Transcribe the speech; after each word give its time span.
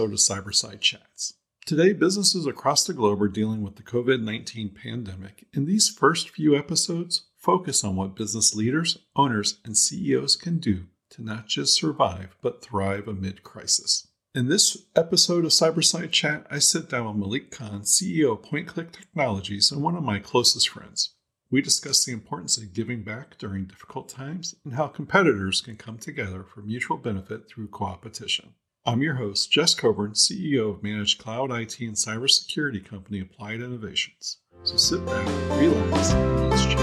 episode 0.00 0.12
of 0.14 0.44
Cyberside 0.46 0.80
Chats. 0.80 1.34
Today, 1.66 1.92
businesses 1.92 2.46
across 2.46 2.86
the 2.86 2.94
globe 2.94 3.20
are 3.20 3.28
dealing 3.28 3.60
with 3.60 3.76
the 3.76 3.82
COVID 3.82 4.22
19 4.22 4.70
pandemic, 4.70 5.46
and 5.52 5.66
these 5.66 5.90
first 5.90 6.30
few 6.30 6.56
episodes 6.56 7.24
focus 7.36 7.84
on 7.84 7.96
what 7.96 8.16
business 8.16 8.54
leaders, 8.54 8.96
owners, 9.14 9.60
and 9.62 9.76
CEOs 9.76 10.36
can 10.36 10.56
do 10.56 10.86
to 11.10 11.22
not 11.22 11.48
just 11.48 11.78
survive, 11.78 12.34
but 12.40 12.62
thrive 12.62 13.06
amid 13.08 13.42
crisis. 13.42 14.08
In 14.34 14.48
this 14.48 14.86
episode 14.96 15.44
of 15.44 15.50
Cyberside 15.50 16.12
Chat, 16.12 16.46
I 16.50 16.60
sit 16.60 16.88
down 16.88 17.06
with 17.06 17.16
Malik 17.16 17.50
Khan, 17.50 17.82
CEO 17.82 18.32
of 18.32 18.42
PointClick 18.42 18.92
Technologies, 18.92 19.70
and 19.70 19.82
one 19.82 19.96
of 19.96 20.02
my 20.02 20.18
closest 20.18 20.70
friends. 20.70 21.14
We 21.50 21.60
discuss 21.60 22.06
the 22.06 22.12
importance 22.12 22.56
of 22.56 22.72
giving 22.72 23.02
back 23.02 23.36
during 23.36 23.66
difficult 23.66 24.08
times 24.08 24.54
and 24.64 24.72
how 24.74 24.86
competitors 24.86 25.60
can 25.60 25.76
come 25.76 25.98
together 25.98 26.42
for 26.42 26.62
mutual 26.62 26.96
benefit 26.96 27.50
through 27.50 27.68
co-opetition. 27.68 28.54
I'm 28.86 29.02
your 29.02 29.16
host, 29.16 29.52
Jess 29.52 29.74
Coburn, 29.74 30.12
CEO 30.12 30.70
of 30.70 30.82
managed 30.82 31.22
cloud 31.22 31.52
IT 31.52 31.78
and 31.80 31.94
cybersecurity 31.94 32.82
company 32.82 33.20
Applied 33.20 33.56
Innovations. 33.56 34.38
So 34.62 34.78
sit 34.78 35.04
back, 35.04 35.26
relax, 35.60 36.12
and 36.12 36.48
let's 36.48 36.64
chat. 36.64 36.78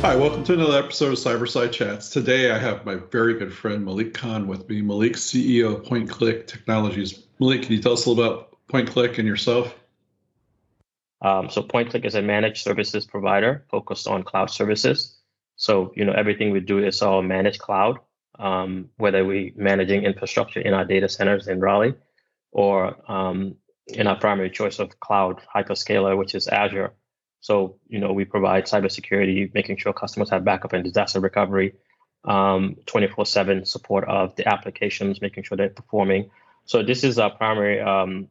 Hi, 0.00 0.14
welcome 0.14 0.44
to 0.44 0.52
another 0.52 0.78
episode 0.78 1.08
of 1.08 1.18
Cyberside 1.18 1.72
Chats. 1.72 2.08
Today 2.08 2.52
I 2.52 2.58
have 2.58 2.86
my 2.86 2.94
very 3.10 3.34
good 3.34 3.52
friend 3.52 3.84
Malik 3.84 4.14
Khan 4.14 4.46
with 4.46 4.68
me. 4.68 4.80
Malik, 4.80 5.14
CEO 5.14 5.74
of 5.74 5.82
PointClick 5.82 6.46
Technologies. 6.46 7.24
Malik, 7.40 7.62
can 7.62 7.72
you 7.72 7.82
tell 7.82 7.94
us 7.94 8.06
a 8.06 8.10
little 8.10 8.24
about 8.24 8.53
PointClick 8.70 9.18
and 9.18 9.28
yourself? 9.28 9.74
Um, 11.20 11.48
so 11.48 11.62
PointClick 11.62 12.04
is 12.04 12.14
a 12.14 12.22
managed 12.22 12.62
services 12.62 13.06
provider 13.06 13.64
focused 13.70 14.06
on 14.06 14.22
cloud 14.22 14.50
services. 14.50 15.16
So 15.56 15.92
you 15.96 16.04
know 16.04 16.12
everything 16.12 16.50
we 16.50 16.60
do 16.60 16.78
is 16.78 17.00
all 17.02 17.22
managed 17.22 17.60
cloud, 17.60 17.98
um, 18.38 18.90
whether 18.96 19.24
we're 19.24 19.52
managing 19.56 20.04
infrastructure 20.04 20.60
in 20.60 20.74
our 20.74 20.84
data 20.84 21.08
centers 21.08 21.48
in 21.48 21.60
Raleigh, 21.60 21.94
or 22.50 22.96
um, 23.10 23.56
in 23.88 24.06
our 24.06 24.18
primary 24.18 24.50
choice 24.50 24.78
of 24.78 24.98
cloud 25.00 25.40
hyperscaler, 25.54 26.16
which 26.18 26.34
is 26.34 26.48
Azure. 26.48 26.92
So 27.40 27.76
you 27.88 28.00
know 28.00 28.12
we 28.12 28.24
provide 28.24 28.66
cybersecurity, 28.66 29.54
making 29.54 29.76
sure 29.76 29.92
customers 29.92 30.30
have 30.30 30.44
backup 30.44 30.72
and 30.72 30.82
disaster 30.82 31.20
recovery, 31.20 31.74
24/7 32.26 33.58
um, 33.58 33.64
support 33.64 34.04
of 34.08 34.34
the 34.36 34.48
applications, 34.48 35.20
making 35.22 35.44
sure 35.44 35.56
they're 35.56 35.68
performing. 35.68 36.30
So 36.66 36.82
this 36.82 37.04
is 37.04 37.18
our 37.18 37.30
primary 37.30 37.80
um, 37.80 38.28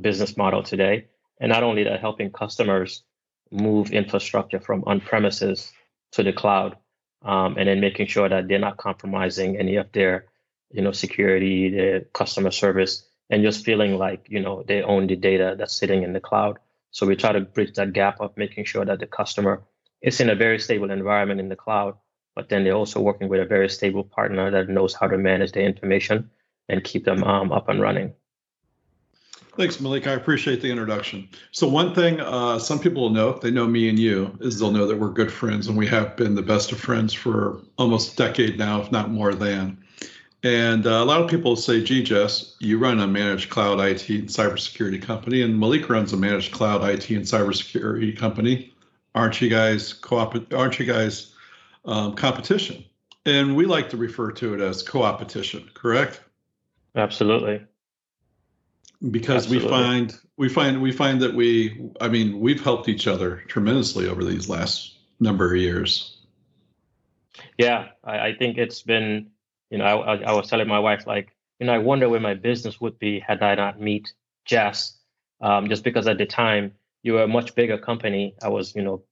business 0.00 0.36
model 0.36 0.62
today. 0.62 1.06
And 1.40 1.50
not 1.50 1.62
only 1.62 1.84
that, 1.84 2.00
helping 2.00 2.30
customers 2.30 3.02
move 3.50 3.90
infrastructure 3.90 4.60
from 4.60 4.84
on 4.86 5.00
premises 5.00 5.72
to 6.12 6.22
the 6.22 6.32
cloud, 6.32 6.76
um, 7.22 7.56
and 7.58 7.68
then 7.68 7.80
making 7.80 8.06
sure 8.06 8.28
that 8.28 8.48
they're 8.48 8.58
not 8.58 8.76
compromising 8.76 9.56
any 9.56 9.76
of 9.76 9.90
their, 9.92 10.26
you 10.70 10.82
know, 10.82 10.92
security, 10.92 11.70
their 11.70 12.00
customer 12.12 12.50
service, 12.50 13.06
and 13.30 13.42
just 13.42 13.64
feeling 13.64 13.98
like 13.98 14.26
you 14.28 14.40
know 14.40 14.62
they 14.66 14.82
own 14.82 15.06
the 15.06 15.16
data 15.16 15.54
that's 15.58 15.76
sitting 15.76 16.02
in 16.02 16.12
the 16.12 16.20
cloud. 16.20 16.58
So 16.90 17.06
we 17.06 17.16
try 17.16 17.32
to 17.32 17.40
bridge 17.40 17.74
that 17.74 17.92
gap 17.92 18.20
of 18.20 18.36
making 18.36 18.66
sure 18.66 18.84
that 18.84 19.00
the 19.00 19.06
customer 19.06 19.64
is 20.02 20.20
in 20.20 20.30
a 20.30 20.36
very 20.36 20.58
stable 20.60 20.90
environment 20.90 21.40
in 21.40 21.48
the 21.48 21.56
cloud, 21.56 21.96
but 22.36 22.48
then 22.48 22.62
they're 22.62 22.74
also 22.74 23.00
working 23.00 23.28
with 23.28 23.40
a 23.40 23.44
very 23.44 23.68
stable 23.68 24.04
partner 24.04 24.50
that 24.50 24.68
knows 24.68 24.94
how 24.94 25.08
to 25.08 25.18
manage 25.18 25.52
the 25.52 25.60
information 25.60 26.30
and 26.68 26.84
keep 26.84 27.04
them 27.04 27.24
um, 27.24 27.50
up 27.50 27.68
and 27.68 27.80
running. 27.80 28.12
Thanks, 29.56 29.80
Malik. 29.80 30.08
I 30.08 30.12
appreciate 30.12 30.60
the 30.60 30.70
introduction. 30.70 31.28
So, 31.52 31.68
one 31.68 31.94
thing 31.94 32.20
uh, 32.20 32.58
some 32.58 32.80
people 32.80 33.02
will 33.02 33.10
know, 33.10 33.28
if 33.28 33.40
they 33.40 33.52
know 33.52 33.68
me 33.68 33.88
and 33.88 33.98
you, 33.98 34.36
is 34.40 34.58
they'll 34.58 34.72
know 34.72 34.86
that 34.86 34.98
we're 34.98 35.10
good 35.10 35.32
friends 35.32 35.68
and 35.68 35.76
we 35.76 35.86
have 35.86 36.16
been 36.16 36.34
the 36.34 36.42
best 36.42 36.72
of 36.72 36.80
friends 36.80 37.12
for 37.12 37.60
almost 37.78 38.14
a 38.14 38.16
decade 38.16 38.58
now, 38.58 38.80
if 38.80 38.90
not 38.90 39.10
more 39.10 39.32
than. 39.32 39.78
And 40.42 40.86
uh, 40.86 40.90
a 40.90 41.04
lot 41.04 41.20
of 41.20 41.30
people 41.30 41.54
say, 41.54 41.82
gee, 41.82 42.02
Jess, 42.02 42.56
you 42.58 42.78
run 42.78 42.98
a 42.98 43.06
managed 43.06 43.48
cloud 43.48 43.78
IT 43.78 44.08
and 44.08 44.28
cybersecurity 44.28 45.00
company, 45.00 45.42
and 45.42 45.58
Malik 45.58 45.88
runs 45.88 46.12
a 46.12 46.16
managed 46.16 46.52
cloud 46.52 46.82
IT 46.82 47.08
and 47.10 47.24
cybersecurity 47.24 48.16
company. 48.16 48.72
Aren't 49.14 49.40
you 49.40 49.48
guys 49.48 49.92
co-op? 49.92 50.52
Aren't 50.52 50.80
you 50.80 50.84
guys 50.84 51.32
um, 51.84 52.14
competition? 52.14 52.84
And 53.24 53.54
we 53.54 53.66
like 53.66 53.88
to 53.90 53.96
refer 53.96 54.32
to 54.32 54.54
it 54.54 54.60
as 54.60 54.82
co-opetition, 54.82 55.70
correct? 55.74 56.20
Absolutely 56.96 57.64
because 59.10 59.44
Absolutely. 59.44 59.68
we 59.68 59.70
find 59.70 60.18
we 60.36 60.48
find 60.48 60.82
we 60.82 60.92
find 60.92 61.20
that 61.22 61.34
we 61.34 61.90
i 62.00 62.08
mean 62.08 62.40
we've 62.40 62.62
helped 62.62 62.88
each 62.88 63.06
other 63.06 63.42
tremendously 63.48 64.08
over 64.08 64.24
these 64.24 64.48
last 64.48 64.96
number 65.20 65.54
of 65.54 65.60
years. 65.60 66.18
Yeah 67.58 67.88
i, 68.04 68.28
I 68.28 68.34
think 68.34 68.58
it's 68.58 68.82
been 68.82 69.30
you 69.70 69.78
know 69.78 69.84
I, 69.84 70.16
I, 70.16 70.32
was 70.32 70.48
telling 70.48 70.68
my 70.68 70.78
wife 70.78 71.06
like 71.06 71.34
you 71.58 71.66
know 71.66 71.74
i 71.74 71.78
wonder 71.78 72.08
where 72.08 72.20
my 72.20 72.34
business 72.34 72.80
would 72.80 72.98
be 72.98 73.20
had 73.20 73.42
i 73.42 73.54
not 73.54 73.80
meet 73.80 74.12
jess 74.44 74.98
um, 75.40 75.68
just 75.68 75.84
because 75.84 76.06
at 76.06 76.18
the 76.18 76.26
time 76.26 76.72
you 77.02 77.12
were 77.12 77.22
a 77.22 77.28
much 77.28 77.54
bigger 77.54 77.78
company. 77.78 78.34
I 78.42 78.48
was 78.48 78.74
you 78.74 78.82
know 78.82 79.04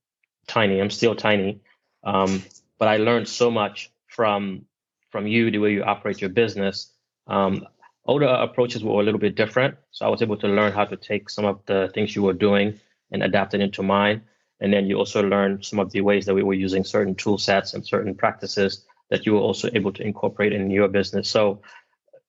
tiny 0.49 0.81
i'm 0.81 0.91
still 0.91 1.15
tiny. 1.15 1.61
Um, 2.05 2.43
but 2.79 2.89
i 2.89 2.97
learned 2.97 3.29
so 3.29 3.51
much 3.51 3.93
from 4.09 4.67
from 5.11 5.27
you 5.27 5.51
the 5.51 5.59
way 5.59 5.73
you 5.73 5.85
operate 5.85 6.21
your 6.21 6.31
business. 6.31 6.93
Um, 7.27 7.67
older 8.07 8.27
approaches 8.27 8.83
were 8.83 9.01
a 9.01 9.05
little 9.05 9.21
bit 9.21 9.35
different. 9.35 9.77
So 9.91 10.07
I 10.07 10.09
was 10.09 10.23
able 10.23 10.37
to 10.39 10.49
learn 10.49 10.73
how 10.73 10.85
to 10.85 10.97
take 10.97 11.31
some 11.31 11.45
of 11.45 11.61
the 11.67 11.91
things 11.95 12.17
you 12.17 12.23
were 12.23 12.33
doing 12.33 12.79
and 13.11 13.23
adapt 13.23 13.55
it 13.55 13.61
into 13.61 13.83
mine. 13.83 14.23
And 14.61 14.73
then 14.73 14.87
you 14.87 14.97
also 14.97 15.23
learn 15.23 15.63
some 15.63 15.79
of 15.79 15.91
the 15.91 16.01
ways 16.01 16.27
that 16.27 16.35
we 16.35 16.43
were 16.43 16.55
using 16.55 16.85
certain 16.85 17.15
tool 17.15 17.39
sets 17.39 17.75
and 17.75 17.87
certain 17.87 18.15
practices 18.15 18.85
that 19.11 19.27
you 19.27 19.35
were 19.35 19.41
also 19.41 19.69
able 19.75 19.93
to 19.93 20.03
incorporate 20.03 20.53
in 20.53 20.71
your 20.71 20.89
business. 20.89 21.29
So, 21.29 21.61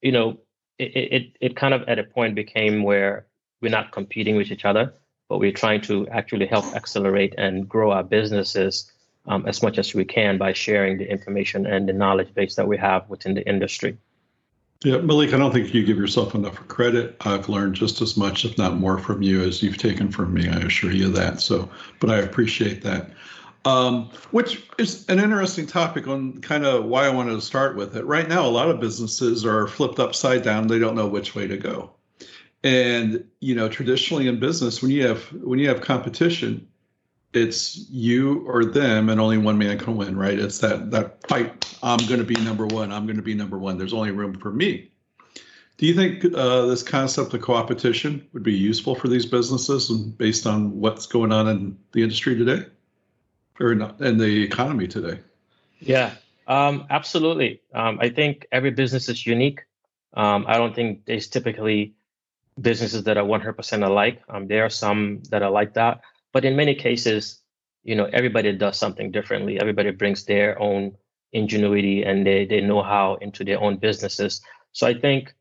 you 0.01 0.11
know, 0.11 0.39
it, 0.79 0.95
it, 0.95 1.37
it 1.39 1.55
kind 1.55 1.73
of 1.73 1.83
at 1.87 1.99
a 1.99 2.03
point 2.03 2.35
became 2.35 2.83
where 2.83 3.27
we're 3.61 3.69
not 3.69 3.91
competing 3.91 4.35
with 4.35 4.51
each 4.51 4.65
other, 4.65 4.93
but 5.29 5.39
we're 5.39 5.51
trying 5.51 5.81
to 5.81 6.07
actually 6.09 6.47
help 6.47 6.65
accelerate 6.75 7.35
and 7.37 7.69
grow 7.69 7.91
our 7.91 8.03
businesses 8.03 8.91
um, 9.27 9.45
as 9.47 9.63
much 9.63 9.77
as 9.77 9.93
we 9.93 10.03
can 10.03 10.37
by 10.37 10.51
sharing 10.51 10.97
the 10.97 11.09
information 11.09 11.65
and 11.65 11.87
the 11.87 11.93
knowledge 11.93 12.33
base 12.33 12.55
that 12.55 12.67
we 12.67 12.77
have 12.77 13.07
within 13.09 13.35
the 13.35 13.47
industry. 13.47 13.97
Yeah, 14.83 14.97
Malik, 14.97 15.33
I 15.33 15.37
don't 15.37 15.53
think 15.53 15.73
you 15.73 15.85
give 15.85 15.97
yourself 15.97 16.35
enough 16.35 16.55
credit. 16.67 17.15
I've 17.21 17.47
learned 17.47 17.75
just 17.75 18.01
as 18.01 18.17
much, 18.17 18.43
if 18.43 18.57
not 18.57 18.75
more, 18.75 18.97
from 18.97 19.21
you 19.21 19.41
as 19.41 19.63
you've 19.63 19.77
taken 19.77 20.11
from 20.11 20.33
me. 20.33 20.49
I 20.49 20.57
assure 20.57 20.91
you 20.91 21.07
that. 21.09 21.39
So, 21.39 21.69
but 22.01 22.09
I 22.09 22.17
appreciate 22.17 22.81
that. 22.81 23.11
Um, 23.63 24.09
which 24.31 24.61
is 24.77 25.07
an 25.07 25.19
interesting 25.19 25.67
topic 25.67 26.05
on 26.09 26.41
kind 26.41 26.65
of 26.65 26.83
why 26.83 27.05
I 27.05 27.11
wanted 27.11 27.35
to 27.35 27.41
start 27.41 27.77
with 27.77 27.95
it. 27.95 28.05
Right 28.05 28.27
now, 28.27 28.45
a 28.45 28.49
lot 28.49 28.69
of 28.69 28.81
businesses 28.81 29.45
are 29.45 29.67
flipped 29.67 29.99
upside 29.99 30.43
down. 30.43 30.67
They 30.67 30.79
don't 30.79 30.95
know 30.95 31.07
which 31.07 31.33
way 31.33 31.47
to 31.47 31.55
go. 31.55 31.91
And 32.65 33.23
you 33.39 33.55
know, 33.55 33.69
traditionally 33.69 34.27
in 34.27 34.37
business, 34.37 34.81
when 34.81 34.91
you 34.91 35.07
have 35.07 35.21
when 35.31 35.59
you 35.59 35.69
have 35.69 35.79
competition, 35.79 36.67
it's 37.33 37.89
you 37.89 38.45
or 38.47 38.65
them 38.65 39.09
and 39.09 39.19
only 39.19 39.37
one 39.37 39.57
man 39.57 39.77
can 39.77 39.95
win 39.97 40.17
right? 40.17 40.39
It's 40.39 40.59
that 40.59 40.91
that 40.91 41.27
fight 41.27 41.77
i'm 41.81 42.05
going 42.07 42.19
to 42.19 42.25
be 42.25 42.35
number 42.35 42.65
one 42.67 42.91
i'm 42.91 43.05
going 43.05 43.17
to 43.17 43.23
be 43.23 43.33
number 43.33 43.57
one. 43.57 43.77
There's 43.77 43.93
only 43.93 44.11
room 44.11 44.37
for 44.39 44.51
me. 44.51 44.89
Do 45.77 45.87
you 45.87 45.95
think 45.95 46.23
uh, 46.35 46.67
this 46.67 46.83
concept 46.83 47.33
of 47.33 47.41
co-opetition 47.41 48.25
would 48.31 48.43
be 48.43 48.53
useful 48.53 48.93
for 48.93 49.07
these 49.07 49.25
businesses 49.25 49.89
and 49.89 50.15
based 50.17 50.45
on 50.45 50.79
what's 50.79 51.07
going 51.07 51.31
on 51.31 51.47
in 51.47 51.77
the 51.93 52.03
industry 52.03 52.37
today? 52.37 52.65
Or 53.59 53.73
not 53.73 53.99
in 53.99 54.17
the 54.17 54.43
economy 54.43 54.87
today? 54.87 55.19
Yeah 55.79 56.13
um, 56.47 56.85
absolutely. 56.89 57.61
Um, 57.73 57.97
i 58.01 58.09
think 58.09 58.47
every 58.51 58.71
business 58.71 59.09
is 59.09 59.25
unique. 59.25 59.61
Um, 60.13 60.45
i 60.47 60.57
don't 60.57 60.75
think 60.75 61.05
there's 61.05 61.27
typically 61.27 61.93
businesses 62.59 63.03
that 63.05 63.17
are 63.17 63.23
100% 63.23 63.85
alike. 63.85 64.21
Um, 64.29 64.47
there 64.47 64.63
are 64.63 64.69
some 64.69 65.23
that 65.31 65.41
are 65.41 65.49
like 65.49 65.73
that 65.73 66.01
but 66.33 66.43
in 66.43 66.55
many 66.55 66.75
cases, 66.75 67.39
you 67.83 67.95
know, 67.95 68.09
everybody 68.11 68.51
does 68.51 68.77
something 68.77 69.11
differently. 69.11 69.59
Everybody 69.59 69.91
brings 69.91 70.25
their 70.25 70.59
own 70.59 70.97
ingenuity 71.31 72.03
and 72.03 72.25
they 72.25 72.45
they 72.45 72.61
know 72.61 72.83
how 72.83 73.15
into 73.15 73.43
their 73.43 73.61
own 73.61 73.77
businesses. 73.77 74.41
So 74.71 74.87
I 74.87 74.93
think 74.99 75.33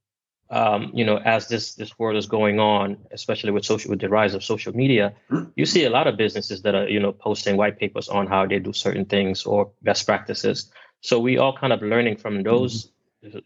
um, 0.50 0.90
you 0.92 1.04
know, 1.06 1.16
as 1.16 1.48
this 1.48 1.74
this 1.74 1.98
world 1.98 2.18
is 2.18 2.26
going 2.26 2.60
on, 2.60 2.98
especially 3.10 3.52
with 3.52 3.64
social 3.64 3.90
with 3.90 4.00
the 4.00 4.10
rise 4.10 4.34
of 4.34 4.44
social 4.44 4.76
media, 4.76 5.14
you 5.56 5.64
see 5.64 5.84
a 5.84 5.90
lot 5.90 6.06
of 6.06 6.18
businesses 6.18 6.60
that 6.62 6.74
are 6.74 6.88
you 6.88 7.00
know 7.00 7.12
posting 7.12 7.56
white 7.56 7.78
papers 7.78 8.08
on 8.10 8.26
how 8.26 8.46
they 8.46 8.58
do 8.58 8.72
certain 8.72 9.06
things 9.06 9.44
or 9.44 9.70
best 9.82 10.04
practices. 10.04 10.70
So 11.00 11.18
we 11.18 11.38
all 11.38 11.56
kind 11.56 11.72
of 11.72 11.80
learning 11.80 12.18
from 12.18 12.42
those 12.42 12.92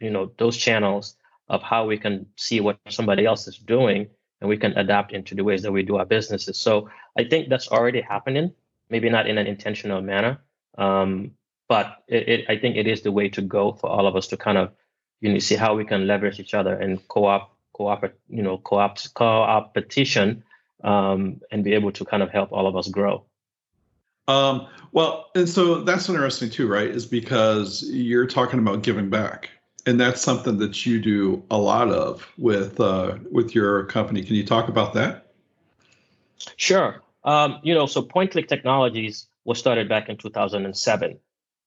you 0.01 0.11
know 0.11 0.33
those 0.39 0.57
channels 0.57 1.15
of 1.49 1.63
how 1.63 1.87
we 1.87 1.97
can 1.97 2.27
see 2.37 2.61
what 2.61 2.79
somebody 2.89 3.25
else 3.25 3.47
is 3.47 3.57
doing 3.57 4.09
and 4.41 4.49
we 4.49 4.57
can 4.57 4.73
adapt 4.77 5.13
into 5.13 5.35
the 5.35 5.45
ways 5.45 5.63
that 5.63 5.73
we 5.73 5.83
do 5.83 5.97
our 5.97 6.05
businesses. 6.05 6.59
So 6.59 6.91
I 7.19 7.25
think 7.25 7.49
that's 7.49 7.69
already 7.69 8.01
happening, 8.01 8.53
maybe 8.91 9.09
not 9.09 9.27
in 9.27 9.39
an 9.39 9.47
intentional 9.47 10.03
manner, 10.03 10.39
um, 10.79 11.33
but 11.69 12.03
it, 12.09 12.29
it, 12.29 12.45
I 12.49 12.59
think 12.59 12.77
it 12.77 12.87
is 12.87 13.03
the 13.03 13.13
way 13.13 13.29
to 13.31 13.43
go 13.43 13.73
for 13.73 13.89
all 13.89 14.07
of 14.07 14.17
us 14.17 14.29
to 14.29 14.37
kind 14.37 14.59
of 14.59 14.73
you 15.21 15.33
know 15.33 15.39
see 15.39 15.57
how 15.57 15.75
we 15.75 15.85
can 15.85 16.07
leverage 16.07 16.39
each 16.39 16.55
other 16.55 16.75
and 16.75 17.07
co-op 17.09 17.57
co-op 17.73 18.05
you 18.29 18.43
know 18.43 18.59
co-op 18.59 18.99
co-opetition 19.15 20.45
um, 20.85 21.41
and 21.51 21.65
be 21.65 21.75
able 21.75 21.93
to 21.93 22.05
kind 22.05 22.23
of 22.23 22.31
help 22.31 22.53
all 22.53 22.67
of 22.67 22.77
us 22.77 22.89
grow. 22.89 23.25
Um, 24.29 24.67
well, 24.93 25.31
and 25.35 25.49
so 25.49 25.83
that's 25.83 26.09
interesting 26.09 26.51
too, 26.51 26.67
right? 26.67 26.89
Is 26.89 27.07
because 27.07 27.85
you're 27.89 28.27
talking 28.27 28.59
about 28.59 28.83
giving 28.83 29.09
back, 29.09 29.51
and 29.87 30.01
that's 30.01 30.21
something 30.21 30.59
that 30.59 30.85
you 30.85 31.01
do 31.01 31.43
a 31.51 31.57
lot 31.57 31.91
of 31.91 32.29
with 32.37 32.79
uh, 32.81 33.17
with 33.31 33.55
your 33.55 33.85
company. 33.85 34.23
Can 34.23 34.35
you 34.35 34.45
talk 34.45 34.69
about 34.69 34.93
that? 34.95 35.33
Sure. 36.57 37.03
Um, 37.25 37.61
you 37.63 37.75
know, 37.75 37.87
so 37.87 38.03
PointClick 38.03 38.49
Technologies 38.49 39.29
was 39.45 39.59
started 39.59 39.89
back 39.89 40.09
in 40.09 40.17
2007. 40.17 41.19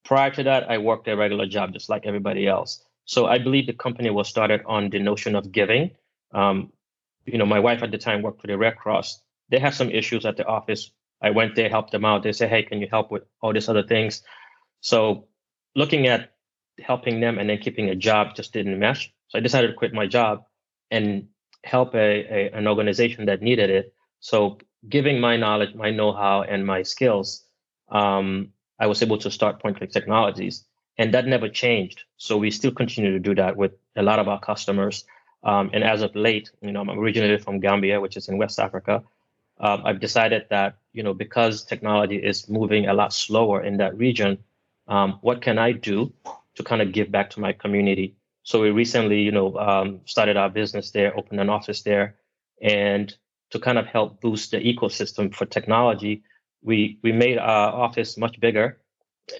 Prior 0.04 0.32
to 0.32 0.44
that, 0.44 0.70
I 0.70 0.78
worked 0.78 1.08
a 1.08 1.16
regular 1.16 1.48
job 1.48 1.74
just 1.74 1.90
like 1.90 2.06
everybody 2.06 2.48
else. 2.48 2.84
So 3.06 3.26
I 3.26 3.40
believe 3.40 3.68
the 3.68 3.74
company 3.74 4.10
was 4.10 4.28
started 4.28 4.62
on 4.66 4.90
the 4.90 5.00
notion 5.00 5.36
of 5.36 5.52
giving. 5.52 5.92
Um, 6.34 6.72
you 7.26 7.38
know, 7.38 7.46
my 7.46 7.60
wife 7.60 7.82
at 7.84 7.92
the 7.92 7.98
time 7.98 8.22
worked 8.22 8.42
for 8.42 8.48
the 8.48 8.58
Red 8.58 8.78
Cross. 8.78 9.22
They 9.50 9.60
had 9.60 9.74
some 9.74 9.90
issues 9.90 10.26
at 10.26 10.38
the 10.38 10.46
office. 10.46 10.92
I 11.22 11.32
went 11.32 11.56
there, 11.56 11.70
helped 11.70 11.92
them 11.92 12.06
out. 12.06 12.24
They 12.24 12.34
said, 12.34 12.50
"Hey, 12.50 12.64
can 12.64 12.80
you 12.82 12.88
help 12.90 13.12
with 13.12 13.24
all 13.42 13.54
these 13.54 13.70
other 13.70 13.84
things?" 13.84 14.24
So 14.82 15.28
looking 15.76 16.08
at 16.08 16.32
helping 16.82 17.20
them 17.20 17.38
and 17.38 17.50
then 17.50 17.58
keeping 17.58 17.90
a 17.90 17.96
job 17.96 18.36
just 18.36 18.54
didn't 18.54 18.80
mesh. 18.80 19.12
So 19.30 19.38
I 19.38 19.42
decided 19.42 19.68
to 19.68 19.74
quit 19.74 19.94
my 19.94 20.08
job 20.08 20.46
and 20.92 21.28
help 21.64 21.94
a, 21.96 22.00
a 22.00 22.52
an 22.58 22.68
organization 22.68 23.26
that 23.26 23.42
needed 23.42 23.70
it. 23.70 23.94
So 24.20 24.58
giving 24.88 25.20
my 25.20 25.38
knowledge, 25.38 25.76
my 25.76 25.92
know-how, 25.92 26.44
and 26.44 26.66
my 26.66 26.84
skills, 26.84 27.44
um, 27.90 28.54
I 28.80 28.88
was 28.88 29.02
able 29.02 29.18
to 29.20 29.32
start 29.32 29.62
PointClick 29.62 29.92
Technologies, 29.92 30.64
and 30.98 31.14
that 31.14 31.28
never 31.28 31.50
changed. 31.50 32.04
So 32.18 32.38
we 32.38 32.52
still 32.52 32.72
continue 32.72 33.12
to 33.12 33.20
do 33.20 33.36
that 33.36 33.58
with 33.58 33.74
a 33.96 34.04
lot 34.04 34.20
of 34.20 34.28
our 34.28 34.40
customers. 34.40 35.06
Um, 35.44 35.70
and 35.74 35.84
as 35.84 36.02
of 36.02 36.16
late, 36.16 36.52
you 36.62 36.72
know, 36.72 36.82
I'm 36.82 36.90
originally 36.90 37.38
from 37.38 37.60
Gambia, 37.60 38.02
which 38.02 38.18
is 38.18 38.28
in 38.28 38.38
West 38.38 38.60
Africa. 38.60 39.04
Um, 39.60 39.82
I've 39.86 40.00
decided 40.00 40.46
that 40.50 40.78
you 40.94 41.04
know 41.04 41.14
because 41.14 41.64
technology 41.64 42.16
is 42.16 42.48
moving 42.48 42.88
a 42.88 42.94
lot 42.94 43.14
slower 43.14 43.62
in 43.64 43.78
that 43.78 43.98
region, 43.98 44.38
um, 44.88 45.20
what 45.22 45.42
can 45.42 45.58
I 45.58 45.74
do 45.74 46.14
to 46.60 46.64
kind 46.64 46.82
of 46.82 46.92
give 46.92 47.10
back 47.10 47.30
to 47.32 47.40
my 47.40 47.54
community? 47.54 48.16
So 48.44 48.62
we 48.62 48.72
recently, 48.72 49.22
you 49.22 49.32
know, 49.32 49.58
um, 49.58 50.02
started 50.06 50.36
our 50.36 50.50
business 50.50 50.92
there, 50.92 51.18
opened 51.18 51.40
an 51.40 51.50
office 51.50 51.82
there, 51.84 52.16
and 52.62 53.16
to 53.52 53.60
kind 53.60 53.78
of 53.78 53.86
help 53.86 54.20
boost 54.22 54.52
the 54.52 54.58
ecosystem 54.58 55.34
for 55.34 55.46
technology, 55.46 56.24
we 56.62 57.00
we 57.02 57.12
made 57.12 57.38
our 57.38 57.72
office 57.86 58.18
much 58.18 58.40
bigger 58.40 58.78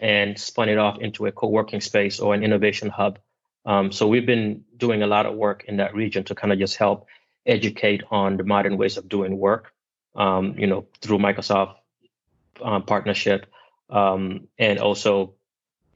and 0.02 0.40
spun 0.40 0.70
it 0.70 0.78
off 0.78 0.98
into 1.02 1.26
a 1.26 1.32
co-working 1.32 1.82
space 1.82 2.20
or 2.24 2.34
an 2.34 2.44
innovation 2.44 2.90
hub. 2.90 3.20
Um, 3.66 3.92
so 3.92 4.08
we've 4.08 4.26
been 4.26 4.64
doing 4.78 5.04
a 5.04 5.08
lot 5.08 5.26
of 5.26 5.36
work 5.36 5.66
in 5.68 5.78
that 5.78 5.94
region 5.94 6.24
to 6.24 6.36
kind 6.36 6.54
of 6.54 6.60
just 6.60 6.78
help 6.78 7.06
educate 7.46 8.02
on 8.12 8.38
the 8.38 8.44
modern 8.44 8.78
ways 8.78 8.98
of 8.98 9.10
doing 9.10 9.38
work. 9.38 9.74
Um, 10.16 10.56
you 10.58 10.68
know, 10.68 10.88
through 11.02 11.20
Microsoft 11.20 11.76
um, 12.64 12.84
partnership, 12.84 13.46
and 14.58 14.80
also, 14.80 15.36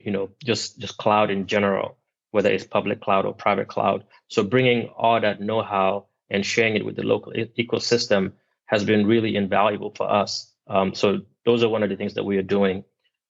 you 0.04 0.12
know, 0.12 0.30
just 0.44 0.80
just 0.80 0.98
cloud 0.98 1.32
in 1.32 1.48
general, 1.48 1.98
whether 2.32 2.52
it's 2.52 2.66
public 2.66 3.02
cloud 3.02 3.26
or 3.26 3.34
private 3.34 3.68
cloud. 3.68 4.04
So 4.28 4.44
bringing 4.44 4.90
all 4.98 5.20
that 5.22 5.42
know-how 5.42 6.08
and 6.30 6.46
sharing 6.46 6.76
it 6.76 6.86
with 6.86 6.96
the 6.96 7.04
local 7.04 7.34
e- 7.34 7.52
ecosystem 7.58 8.34
has 8.66 8.84
been 8.84 9.06
really 9.06 9.36
invaluable 9.36 9.92
for 9.96 10.10
us. 10.10 10.52
Um, 10.68 10.94
so 10.94 11.22
those 11.46 11.64
are 11.64 11.70
one 11.70 11.84
of 11.84 11.90
the 11.90 11.96
things 11.96 12.16
that 12.16 12.24
we 12.24 12.38
are 12.38 12.44
doing 12.44 12.84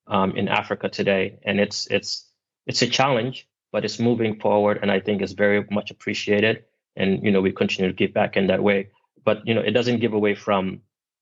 um, 0.08 0.36
in 0.36 0.48
Africa 0.48 0.90
today, 0.90 1.40
and 1.44 1.60
it's 1.60 1.88
it's 1.88 2.30
it's 2.66 2.82
a 2.82 2.88
challenge, 2.88 3.48
but 3.72 3.86
it's 3.86 4.00
moving 4.00 4.40
forward, 4.40 4.80
and 4.82 4.92
I 4.92 5.00
think 5.00 5.22
it's 5.22 5.34
very 5.34 5.66
much 5.70 5.92
appreciated. 5.92 6.64
And 6.96 7.24
you 7.24 7.32
know, 7.32 7.42
we 7.42 7.52
continue 7.52 7.92
to 7.92 7.96
give 7.96 8.14
back 8.14 8.38
in 8.38 8.48
that 8.48 8.64
way. 8.64 8.90
But 9.24 9.46
you 9.48 9.54
know, 9.54 9.62
it 9.62 9.72
doesn't 9.72 10.00
give 10.00 10.14
away 10.14 10.36
from 10.36 10.82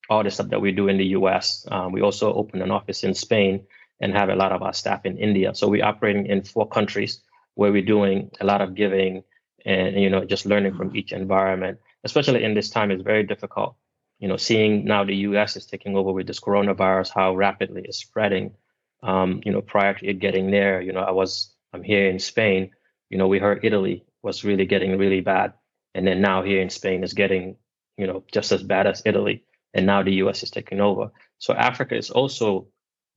all 0.09 0.23
the 0.23 0.31
stuff 0.31 0.49
that 0.49 0.61
we 0.61 0.71
do 0.71 0.87
in 0.87 0.97
the 0.97 1.05
U.S. 1.17 1.65
Um, 1.71 1.91
we 1.91 2.01
also 2.01 2.33
opened 2.33 2.63
an 2.63 2.71
office 2.71 3.03
in 3.03 3.13
Spain 3.13 3.65
and 4.01 4.13
have 4.13 4.29
a 4.29 4.35
lot 4.35 4.51
of 4.51 4.61
our 4.61 4.73
staff 4.73 5.05
in 5.05 5.17
India. 5.17 5.55
So 5.55 5.69
we're 5.69 5.85
operating 5.85 6.25
in 6.25 6.43
four 6.43 6.67
countries 6.67 7.21
where 7.55 7.71
we're 7.71 7.85
doing 7.85 8.31
a 8.41 8.45
lot 8.45 8.61
of 8.61 8.75
giving 8.75 9.23
and 9.65 9.95
you 9.95 10.09
know 10.09 10.25
just 10.25 10.45
learning 10.45 10.75
from 10.75 10.95
each 10.95 11.13
environment. 11.13 11.79
Especially 12.03 12.43
in 12.43 12.55
this 12.55 12.69
time, 12.71 12.89
is 12.89 13.01
very 13.03 13.23
difficult 13.23 13.75
you 14.21 14.27
know, 14.27 14.37
seeing 14.37 14.85
now 14.85 15.03
the 15.03 15.15
U.S. 15.27 15.57
is 15.57 15.65
taking 15.65 15.97
over 15.97 16.13
with 16.13 16.27
this 16.27 16.39
coronavirus, 16.39 17.09
how 17.13 17.35
rapidly 17.35 17.81
it's 17.83 17.97
spreading. 17.97 18.53
Um, 19.01 19.41
you 19.43 19.51
know, 19.51 19.61
prior 19.61 19.95
to 19.95 20.07
it 20.07 20.19
getting 20.19 20.51
there, 20.51 20.79
you 20.79 20.93
know, 20.93 20.99
I 20.99 21.09
was 21.09 21.55
I'm 21.73 21.81
here 21.81 22.07
in 22.07 22.19
Spain. 22.19 22.69
You 23.09 23.17
know, 23.17 23.27
we 23.27 23.39
heard 23.39 23.65
Italy 23.65 24.05
was 24.21 24.43
really 24.43 24.67
getting 24.67 24.95
really 24.99 25.21
bad, 25.21 25.53
and 25.95 26.05
then 26.05 26.21
now 26.21 26.43
here 26.43 26.61
in 26.61 26.69
Spain 26.69 27.03
is 27.03 27.13
getting, 27.13 27.55
you 27.97 28.05
know, 28.05 28.23
just 28.31 28.51
as 28.51 28.61
bad 28.61 28.85
as 28.85 29.01
Italy, 29.05 29.43
and 29.73 29.87
now 29.87 30.03
the 30.03 30.13
U.S. 30.25 30.43
is 30.43 30.51
taking 30.51 30.81
over. 30.81 31.11
So 31.39 31.55
Africa 31.55 31.97
is 31.97 32.11
also, 32.11 32.67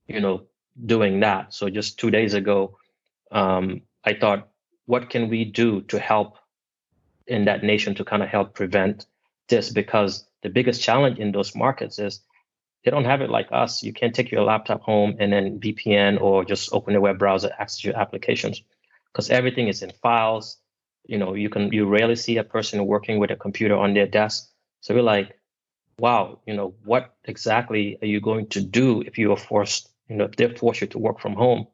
you 0.07 0.19
know, 0.19 0.47
doing 0.83 1.19
that. 1.21 1.53
So 1.53 1.69
just 1.69 1.99
two 1.99 2.11
days 2.11 2.33
ago, 2.33 2.77
um, 3.31 3.81
I 4.03 4.13
thought, 4.13 4.49
what 4.85 5.09
can 5.09 5.29
we 5.29 5.45
do 5.45 5.81
to 5.83 5.99
help 5.99 6.37
in 7.27 7.45
that 7.45 7.63
nation 7.63 7.95
to 7.95 8.05
kind 8.05 8.21
of 8.21 8.29
help 8.29 8.53
prevent 8.53 9.05
this? 9.47 9.69
Because 9.71 10.27
the 10.43 10.49
biggest 10.49 10.81
challenge 10.81 11.17
in 11.19 11.31
those 11.31 11.55
markets 11.55 11.97
is 11.99 12.21
they 12.83 12.91
don't 12.91 13.05
have 13.05 13.21
it 13.21 13.31
like 13.31 13.47
us. 13.51 13.81
You 13.81 13.93
can't 13.93 14.13
take 14.13 14.31
your 14.31 14.43
laptop 14.43 14.81
home 14.81 15.15
and 15.19 15.33
then 15.33 15.59
VPN 15.59 16.21
or 16.21 16.45
just 16.45 16.71
open 16.71 16.95
a 16.95 17.01
web 17.01 17.17
browser, 17.17 17.51
access 17.57 17.83
your 17.83 17.97
applications, 17.97 18.61
because 19.11 19.31
everything 19.31 19.67
is 19.67 19.81
in 19.81 19.91
files. 20.03 20.57
You 21.07 21.17
know, 21.17 21.33
you 21.33 21.49
can 21.49 21.71
you 21.71 21.87
rarely 21.87 22.15
see 22.15 22.37
a 22.37 22.43
person 22.43 22.85
working 22.85 23.19
with 23.19 23.31
a 23.31 23.35
computer 23.35 23.75
on 23.75 23.95
their 23.95 24.05
desk. 24.05 24.49
So 24.81 24.93
we're 24.93 25.01
like, 25.01 25.39
wow, 25.97 26.39
you 26.45 26.55
know, 26.55 26.75
what 26.83 27.15
exactly 27.23 27.97
are 28.01 28.07
you 28.07 28.21
going 28.21 28.47
to 28.49 28.61
do 28.61 29.01
if 29.01 29.17
you 29.17 29.31
are 29.31 29.37
forced, 29.37 29.89
you 30.09 30.15
know, 30.15 30.29
they 30.37 30.53
force 30.55 30.81
you 30.81 30.87
to 30.87 30.99
work 30.99 31.19
from 31.19 31.33
home? 31.33 31.67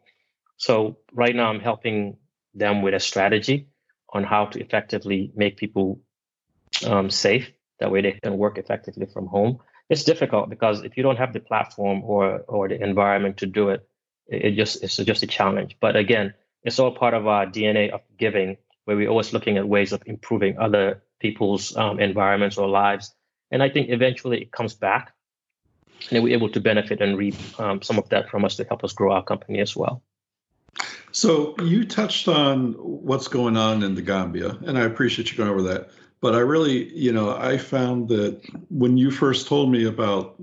So 0.58 0.98
right 1.14 1.36
now 1.36 1.50
I'm 1.50 1.60
helping 1.60 2.18
them 2.54 2.82
with 2.82 2.94
a 2.94 3.00
strategy 3.00 3.68
on 4.10 4.24
how 4.24 4.46
to 4.46 4.60
effectively 4.60 5.32
make 5.36 5.58
people 5.58 6.02
um, 6.86 7.10
safe 7.10 7.52
that 7.80 7.92
way 7.92 8.02
they 8.02 8.20
can 8.24 8.38
work 8.38 8.58
effectively 8.58 9.08
from 9.08 9.28
home. 9.28 9.60
It's 9.90 10.04
difficult 10.04 10.50
because 10.50 10.84
if 10.84 10.96
you 10.96 11.04
don't 11.04 11.18
have 11.18 11.34
the 11.34 11.40
platform 11.40 12.04
or 12.04 12.40
or 12.48 12.70
the 12.70 12.82
environment 12.82 13.38
to 13.38 13.46
do 13.46 13.70
it, 13.70 13.88
it, 14.28 14.52
just 14.52 14.84
it's 14.84 14.96
just 14.98 15.24
a 15.24 15.28
challenge. 15.28 15.78
But 15.82 15.96
again, 15.96 16.34
it's 16.64 16.80
all 16.80 16.92
part 16.92 17.14
of 17.14 17.28
our 17.28 17.46
DNA 17.46 17.90
of 17.90 18.02
giving, 18.18 18.58
where 18.86 18.96
we're 18.96 19.10
always 19.10 19.34
looking 19.34 19.58
at 19.58 19.68
ways 19.68 19.92
of 19.92 20.02
improving 20.06 20.58
other 20.58 21.04
people's 21.20 21.76
um, 21.76 22.00
environments 22.00 22.58
or 22.58 22.70
lives. 22.70 23.14
And 23.52 23.62
I 23.62 23.70
think 23.70 23.90
eventually 23.90 24.42
it 24.42 24.52
comes 24.52 24.74
back, 24.74 25.14
and 26.10 26.24
we're 26.24 26.34
able 26.34 26.50
to 26.50 26.60
benefit 26.60 27.02
and 27.02 27.18
reap 27.18 27.36
um, 27.60 27.82
some 27.82 27.98
of 27.98 28.10
that 28.10 28.30
from 28.30 28.46
us 28.46 28.56
to 28.56 28.64
help 28.64 28.84
us 28.84 28.94
grow 28.94 29.12
our 29.12 29.24
company 29.24 29.60
as 29.60 29.76
well. 29.76 30.02
So 31.12 31.56
you 31.62 31.86
touched 31.86 32.28
on 32.28 32.74
what's 32.74 33.28
going 33.28 33.58
on 33.58 33.84
in 33.84 33.96
the 33.96 34.02
Gambia, 34.02 34.58
and 34.66 34.78
I 34.78 34.82
appreciate 34.82 35.32
you 35.32 35.38
going 35.38 35.50
over 35.50 35.62
that. 35.64 35.90
But 36.22 36.36
I 36.36 36.40
really, 36.40 36.96
you 36.98 37.12
know, 37.12 37.36
I 37.36 37.58
found 37.58 38.08
that 38.10 38.42
when 38.70 38.98
you 38.98 39.12
first 39.12 39.48
told 39.48 39.72
me 39.72 39.86
about 39.86 40.36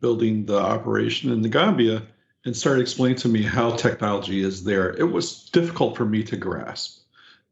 building 0.00 0.44
the 0.44 0.58
operation 0.58 1.32
in 1.32 1.40
the 1.40 1.48
Gambia 1.48 2.02
and 2.44 2.56
started 2.56 2.82
explaining 2.82 3.18
to 3.18 3.28
me 3.28 3.42
how 3.42 3.70
technology 3.70 4.42
is 4.42 4.64
there, 4.64 4.90
it 4.96 5.10
was 5.10 5.48
difficult 5.50 5.96
for 5.96 6.04
me 6.04 6.24
to 6.24 6.36
grasp 6.36 7.02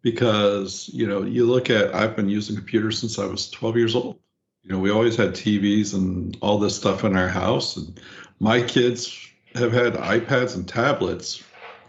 because, 0.02 0.90
you 0.92 1.06
know, 1.06 1.22
you 1.22 1.46
look 1.46 1.70
at, 1.70 1.94
I've 1.94 2.16
been 2.16 2.28
using 2.28 2.56
computers 2.56 2.98
since 2.98 3.18
I 3.18 3.26
was 3.26 3.48
12 3.50 3.76
years 3.76 3.94
old. 3.94 4.18
You 4.68 4.74
know, 4.74 4.80
we 4.80 4.90
always 4.90 5.16
had 5.16 5.30
TVs 5.30 5.94
and 5.94 6.36
all 6.42 6.58
this 6.58 6.76
stuff 6.76 7.02
in 7.02 7.16
our 7.16 7.28
house. 7.28 7.78
And 7.78 7.98
my 8.38 8.60
kids 8.60 9.18
have 9.54 9.72
had 9.72 9.94
iPads 9.94 10.54
and 10.54 10.68
tablets. 10.68 11.42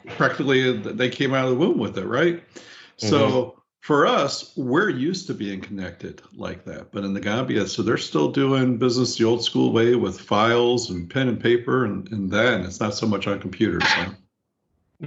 Practically, 0.08 0.78
they 0.78 1.10
came 1.10 1.34
out 1.34 1.44
of 1.44 1.52
the 1.52 1.58
womb 1.58 1.78
with 1.78 1.98
it, 1.98 2.06
right? 2.06 2.38
Mm-hmm. 2.38 3.08
So, 3.08 3.62
for 3.82 4.08
us, 4.08 4.54
we're 4.56 4.90
used 4.90 5.28
to 5.28 5.34
being 5.34 5.60
connected 5.60 6.22
like 6.34 6.64
that. 6.66 6.92
But 6.92 7.04
in 7.04 7.14
the 7.14 7.20
Gambia, 7.20 7.68
so 7.68 7.82
they're 7.82 7.98
still 7.98 8.32
doing 8.32 8.78
business 8.78 9.18
the 9.18 9.26
old 9.26 9.44
school 9.44 9.74
way 9.74 9.96
with 9.96 10.20
files 10.20 10.90
and 10.90 11.10
pen 11.10 11.28
and 11.28 11.40
paper 11.40 11.84
and, 11.86 12.10
and 12.12 12.32
that, 12.32 12.54
and 12.54 12.66
it's 12.66 12.80
not 12.80 12.94
so 12.94 13.08
much 13.08 13.28
on 13.28 13.40
computers. 13.40 13.84
Huh? 13.84 14.12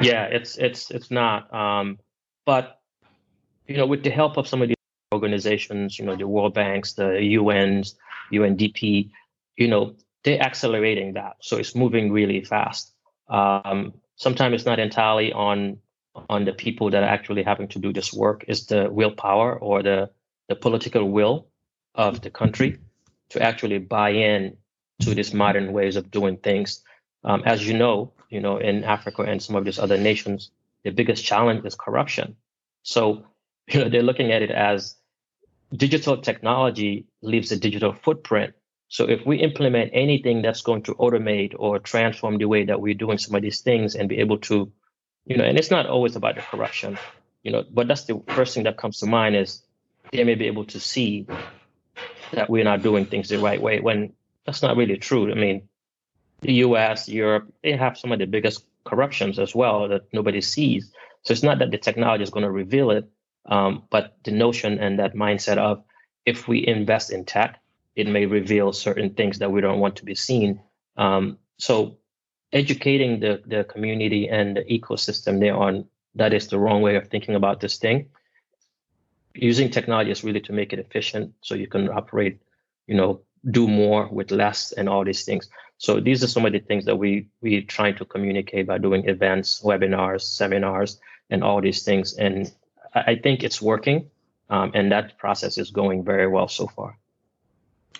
Yeah, 0.00 0.24
it's 0.24 0.56
it's 0.58 0.90
it's 0.90 1.10
not. 1.10 1.52
Um, 1.54 1.98
but 2.44 2.80
you 3.66 3.76
know, 3.76 3.86
with 3.86 4.02
the 4.02 4.10
help 4.10 4.36
of 4.36 4.48
some 4.48 4.62
of 4.62 4.68
these 4.68 4.76
organizations, 5.12 5.98
you 5.98 6.04
know, 6.04 6.16
the 6.16 6.26
World 6.26 6.54
Banks, 6.54 6.94
the 6.94 7.38
UNs, 7.38 7.94
UNDP, 8.32 9.10
you 9.56 9.68
know, 9.68 9.94
they're 10.24 10.40
accelerating 10.40 11.14
that. 11.14 11.36
So 11.40 11.56
it's 11.56 11.74
moving 11.74 12.12
really 12.12 12.44
fast. 12.44 12.92
Um, 13.28 13.94
sometimes 14.16 14.54
it's 14.54 14.66
not 14.66 14.78
entirely 14.78 15.32
on 15.32 15.78
on 16.28 16.44
the 16.44 16.52
people 16.52 16.90
that 16.90 17.02
are 17.02 17.08
actually 17.08 17.42
having 17.42 17.68
to 17.68 17.78
do 17.78 17.92
this 17.92 18.12
work 18.12 18.44
is 18.48 18.66
the 18.66 18.90
willpower 18.90 19.58
or 19.58 19.82
the, 19.82 20.10
the 20.48 20.54
political 20.54 21.08
will 21.08 21.48
of 21.94 22.20
the 22.20 22.30
country 22.30 22.78
to 23.30 23.42
actually 23.42 23.78
buy 23.78 24.10
in 24.10 24.56
to 25.00 25.14
these 25.14 25.32
modern 25.32 25.72
ways 25.72 25.96
of 25.96 26.10
doing 26.10 26.36
things. 26.36 26.82
Um, 27.24 27.42
as 27.46 27.66
you 27.66 27.76
know, 27.76 28.12
you 28.28 28.40
know, 28.40 28.58
in 28.58 28.84
Africa 28.84 29.22
and 29.22 29.42
some 29.42 29.56
of 29.56 29.64
these 29.64 29.78
other 29.78 29.96
nations, 29.96 30.50
the 30.84 30.90
biggest 30.90 31.24
challenge 31.24 31.64
is 31.64 31.74
corruption. 31.74 32.36
So, 32.82 33.24
you 33.68 33.80
know, 33.80 33.88
they're 33.88 34.02
looking 34.02 34.32
at 34.32 34.42
it 34.42 34.50
as 34.50 34.96
digital 35.74 36.18
technology 36.18 37.06
leaves 37.22 37.52
a 37.52 37.56
digital 37.56 37.92
footprint. 37.92 38.54
So 38.88 39.08
if 39.08 39.24
we 39.24 39.38
implement 39.38 39.90
anything 39.94 40.42
that's 40.42 40.60
going 40.60 40.82
to 40.82 40.94
automate 40.94 41.54
or 41.58 41.78
transform 41.78 42.38
the 42.38 42.44
way 42.46 42.64
that 42.64 42.80
we're 42.80 42.94
doing 42.94 43.18
some 43.18 43.34
of 43.34 43.42
these 43.42 43.60
things 43.60 43.94
and 43.94 44.08
be 44.08 44.18
able 44.18 44.38
to, 44.38 44.70
you 45.24 45.36
know, 45.36 45.44
and 45.44 45.58
it's 45.58 45.70
not 45.70 45.86
always 45.86 46.14
about 46.14 46.34
the 46.34 46.42
corruption, 46.42 46.98
you 47.42 47.52
know, 47.52 47.64
but 47.70 47.88
that's 47.88 48.04
the 48.04 48.22
first 48.28 48.54
thing 48.54 48.64
that 48.64 48.76
comes 48.76 48.98
to 48.98 49.06
mind 49.06 49.34
is 49.34 49.62
they 50.12 50.24
may 50.24 50.34
be 50.34 50.46
able 50.46 50.66
to 50.66 50.78
see 50.78 51.26
that 52.32 52.50
we're 52.50 52.64
not 52.64 52.82
doing 52.82 53.06
things 53.06 53.30
the 53.30 53.38
right 53.38 53.60
way 53.60 53.80
when 53.80 54.12
that's 54.44 54.62
not 54.62 54.76
really 54.76 54.98
true. 54.98 55.30
I 55.30 55.34
mean, 55.34 55.68
the 56.40 56.54
US, 56.54 57.08
Europe, 57.08 57.50
they 57.62 57.72
have 57.72 57.96
some 57.96 58.12
of 58.12 58.18
the 58.18 58.26
biggest 58.26 58.64
corruptions 58.84 59.38
as 59.38 59.54
well 59.54 59.88
that 59.88 60.02
nobody 60.12 60.40
sees. 60.40 60.92
So 61.22 61.32
it's 61.32 61.42
not 61.42 61.60
that 61.60 61.70
the 61.70 61.78
technology 61.78 62.24
is 62.24 62.30
going 62.30 62.44
to 62.44 62.50
reveal 62.50 62.90
it, 62.90 63.08
um, 63.46 63.82
but 63.90 64.16
the 64.24 64.30
notion 64.30 64.78
and 64.78 64.98
that 64.98 65.14
mindset 65.14 65.58
of 65.58 65.82
if 66.24 66.48
we 66.48 66.66
invest 66.66 67.10
in 67.10 67.24
tech, 67.24 67.60
it 67.96 68.06
may 68.06 68.26
reveal 68.26 68.72
certain 68.72 69.10
things 69.10 69.38
that 69.38 69.50
we 69.50 69.60
don't 69.60 69.80
want 69.80 69.96
to 69.96 70.04
be 70.04 70.14
seen. 70.14 70.60
Um, 70.96 71.38
so 71.58 71.98
educating 72.52 73.20
the, 73.20 73.42
the 73.46 73.64
community 73.64 74.28
and 74.28 74.56
the 74.56 74.64
ecosystem 74.64 75.40
there 75.40 75.56
on 75.56 75.86
that 76.14 76.32
is 76.32 76.48
the 76.48 76.58
wrong 76.58 76.82
way 76.82 76.96
of 76.96 77.08
thinking 77.08 77.34
about 77.34 77.60
this 77.60 77.78
thing. 77.78 78.08
Using 79.34 79.70
technology 79.70 80.10
is 80.10 80.22
really 80.22 80.40
to 80.42 80.52
make 80.52 80.72
it 80.72 80.78
efficient 80.78 81.32
so 81.40 81.54
you 81.54 81.66
can 81.66 81.88
operate, 81.88 82.40
you 82.86 82.94
know, 82.94 83.22
do 83.50 83.66
more 83.66 84.08
with 84.08 84.30
less 84.30 84.72
and 84.72 84.88
all 84.88 85.04
these 85.04 85.24
things. 85.24 85.48
So 85.78 85.98
these 85.98 86.22
are 86.22 86.28
some 86.28 86.44
of 86.46 86.52
the 86.52 86.60
things 86.60 86.84
that 86.84 86.96
we 86.96 87.28
we 87.40 87.62
trying 87.62 87.96
to 87.96 88.04
communicate 88.04 88.66
by 88.66 88.78
doing 88.78 89.08
events, 89.08 89.62
webinars, 89.62 90.22
seminars, 90.22 91.00
and 91.30 91.42
all 91.42 91.60
these 91.60 91.82
things. 91.82 92.14
And 92.14 92.52
I, 92.94 93.16
think 93.16 93.42
it's 93.42 93.60
working, 93.60 94.10
um, 94.50 94.72
and 94.74 94.92
that 94.92 95.18
process 95.18 95.58
is 95.58 95.70
going 95.70 96.04
very 96.04 96.26
well 96.26 96.48
so 96.48 96.66
far. 96.66 96.98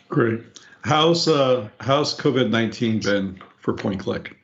Great. 0.09 0.43
How's 0.83 1.29
uh, 1.29 1.69
how's 1.81 2.17
COVID 2.19 2.51
nineteen 2.51 2.99
been 3.01 3.41
for 3.59 3.73
Point 3.73 4.01
Click? 4.01 4.37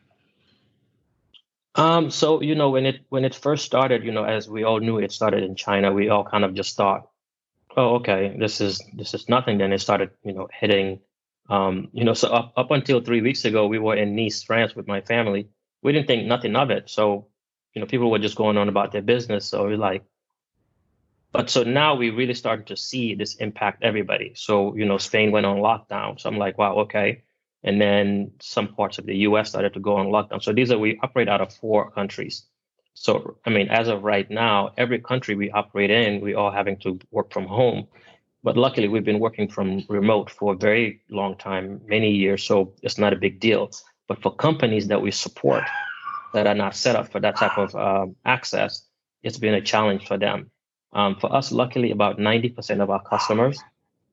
Um, 1.74 2.10
so 2.10 2.40
you 2.40 2.54
know 2.54 2.70
when 2.70 2.86
it 2.86 3.00
when 3.08 3.24
it 3.24 3.34
first 3.34 3.64
started, 3.64 4.04
you 4.04 4.12
know, 4.12 4.24
as 4.24 4.48
we 4.48 4.64
all 4.64 4.80
knew, 4.80 4.98
it 4.98 5.12
started 5.12 5.42
in 5.42 5.56
China. 5.56 5.92
We 5.92 6.08
all 6.08 6.24
kind 6.24 6.44
of 6.44 6.54
just 6.54 6.76
thought, 6.76 7.08
oh, 7.76 7.96
okay, 7.96 8.34
this 8.38 8.60
is 8.60 8.82
this 8.94 9.14
is 9.14 9.28
nothing. 9.28 9.58
Then 9.58 9.72
it 9.72 9.80
started, 9.80 10.10
you 10.24 10.32
know, 10.32 10.48
hitting. 10.52 11.00
Um, 11.48 11.88
you 11.92 12.04
know, 12.04 12.14
so 12.14 12.28
up 12.28 12.52
up 12.56 12.70
until 12.70 13.00
three 13.00 13.22
weeks 13.22 13.44
ago, 13.44 13.66
we 13.66 13.78
were 13.78 13.96
in 13.96 14.16
Nice, 14.16 14.42
France, 14.42 14.74
with 14.74 14.86
my 14.86 15.00
family. 15.00 15.48
We 15.82 15.92
didn't 15.92 16.08
think 16.08 16.26
nothing 16.26 16.56
of 16.56 16.70
it. 16.70 16.90
So, 16.90 17.28
you 17.74 17.80
know, 17.80 17.86
people 17.86 18.10
were 18.10 18.18
just 18.18 18.36
going 18.36 18.56
on 18.58 18.68
about 18.68 18.90
their 18.92 19.02
business. 19.02 19.46
So 19.46 19.64
we're 19.64 19.76
like, 19.76 20.04
but 21.32 21.50
so 21.50 21.62
now 21.62 21.94
we 21.94 22.10
really 22.10 22.34
started 22.34 22.66
to 22.68 22.76
see 22.76 23.14
this 23.14 23.34
impact 23.36 23.82
everybody. 23.82 24.32
So, 24.34 24.74
you 24.74 24.86
know, 24.86 24.98
Spain 24.98 25.30
went 25.30 25.46
on 25.46 25.58
lockdown. 25.58 26.18
So 26.18 26.28
I'm 26.28 26.38
like, 26.38 26.56
wow, 26.56 26.76
okay. 26.80 27.22
And 27.62 27.80
then 27.80 28.32
some 28.40 28.68
parts 28.68 28.98
of 28.98 29.06
the 29.06 29.16
US 29.28 29.50
started 29.50 29.74
to 29.74 29.80
go 29.80 29.96
on 29.96 30.06
lockdown. 30.06 30.42
So 30.42 30.52
these 30.52 30.70
are, 30.70 30.78
we 30.78 30.98
operate 31.02 31.28
out 31.28 31.40
of 31.40 31.52
four 31.52 31.90
countries. 31.90 32.46
So, 32.94 33.36
I 33.44 33.50
mean, 33.50 33.68
as 33.68 33.88
of 33.88 34.02
right 34.02 34.28
now, 34.30 34.72
every 34.76 34.98
country 35.00 35.34
we 35.34 35.50
operate 35.50 35.90
in, 35.90 36.20
we 36.20 36.34
are 36.34 36.50
having 36.52 36.78
to 36.78 36.98
work 37.10 37.32
from 37.32 37.46
home. 37.46 37.86
But 38.42 38.56
luckily, 38.56 38.88
we've 38.88 39.04
been 39.04 39.20
working 39.20 39.48
from 39.48 39.84
remote 39.88 40.30
for 40.30 40.54
a 40.54 40.56
very 40.56 41.02
long 41.10 41.36
time, 41.36 41.80
many 41.86 42.10
years. 42.10 42.42
So 42.42 42.74
it's 42.82 42.98
not 42.98 43.12
a 43.12 43.16
big 43.16 43.38
deal. 43.38 43.70
But 44.08 44.22
for 44.22 44.34
companies 44.34 44.88
that 44.88 45.02
we 45.02 45.10
support 45.10 45.64
that 46.32 46.46
are 46.46 46.54
not 46.54 46.74
set 46.74 46.96
up 46.96 47.12
for 47.12 47.20
that 47.20 47.36
type 47.36 47.58
of 47.58 47.74
um, 47.76 48.16
access, 48.24 48.86
it's 49.22 49.38
been 49.38 49.54
a 49.54 49.60
challenge 49.60 50.06
for 50.06 50.16
them. 50.16 50.50
Um, 50.92 51.16
for 51.16 51.34
us, 51.34 51.52
luckily, 51.52 51.90
about 51.90 52.18
90% 52.18 52.80
of 52.80 52.90
our 52.90 53.02
customers 53.02 53.62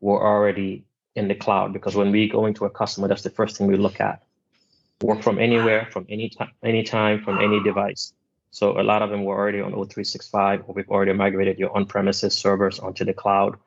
were 0.02 0.22
already 0.22 0.86
in 1.16 1.28
the 1.28 1.36
cloud 1.36 1.72
because 1.74 1.96
when 1.96 2.12
we 2.12 2.28
go 2.28 2.46
into 2.46 2.66
a 2.66 2.70
customer, 2.70 3.08
that's 3.08 3.24
the 3.24 3.30
first 3.30 3.58
thing 3.58 3.68
we 3.68 3.78
look 3.78 4.00
at. 4.00 4.22
Work 5.02 5.24
from 5.24 5.40
anywhere, 5.40 5.88
from 5.92 6.06
any 6.10 6.30
time, 6.30 6.52
anytime, 6.64 7.24
from 7.24 7.40
any 7.40 7.62
device. 7.64 8.14
So 8.52 8.80
a 8.80 8.84
lot 8.84 9.02
of 9.02 9.10
them 9.10 9.26
were 9.26 9.36
already 9.36 9.60
on 9.60 9.74
O365, 9.74 10.64
or 10.68 10.74
we've 10.74 10.90
already 10.90 11.12
migrated 11.14 11.60
your 11.60 11.76
on-premises 11.76 12.34
servers 12.34 12.80
onto 12.80 13.04
the 13.04 13.14
cloud. 13.14 13.58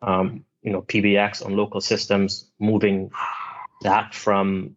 Um, 0.00 0.44
you 0.62 0.72
know, 0.72 0.82
PBX 0.82 1.44
on 1.44 1.56
local 1.56 1.80
systems, 1.80 2.46
moving 2.58 3.10
that 3.82 4.14
from 4.14 4.76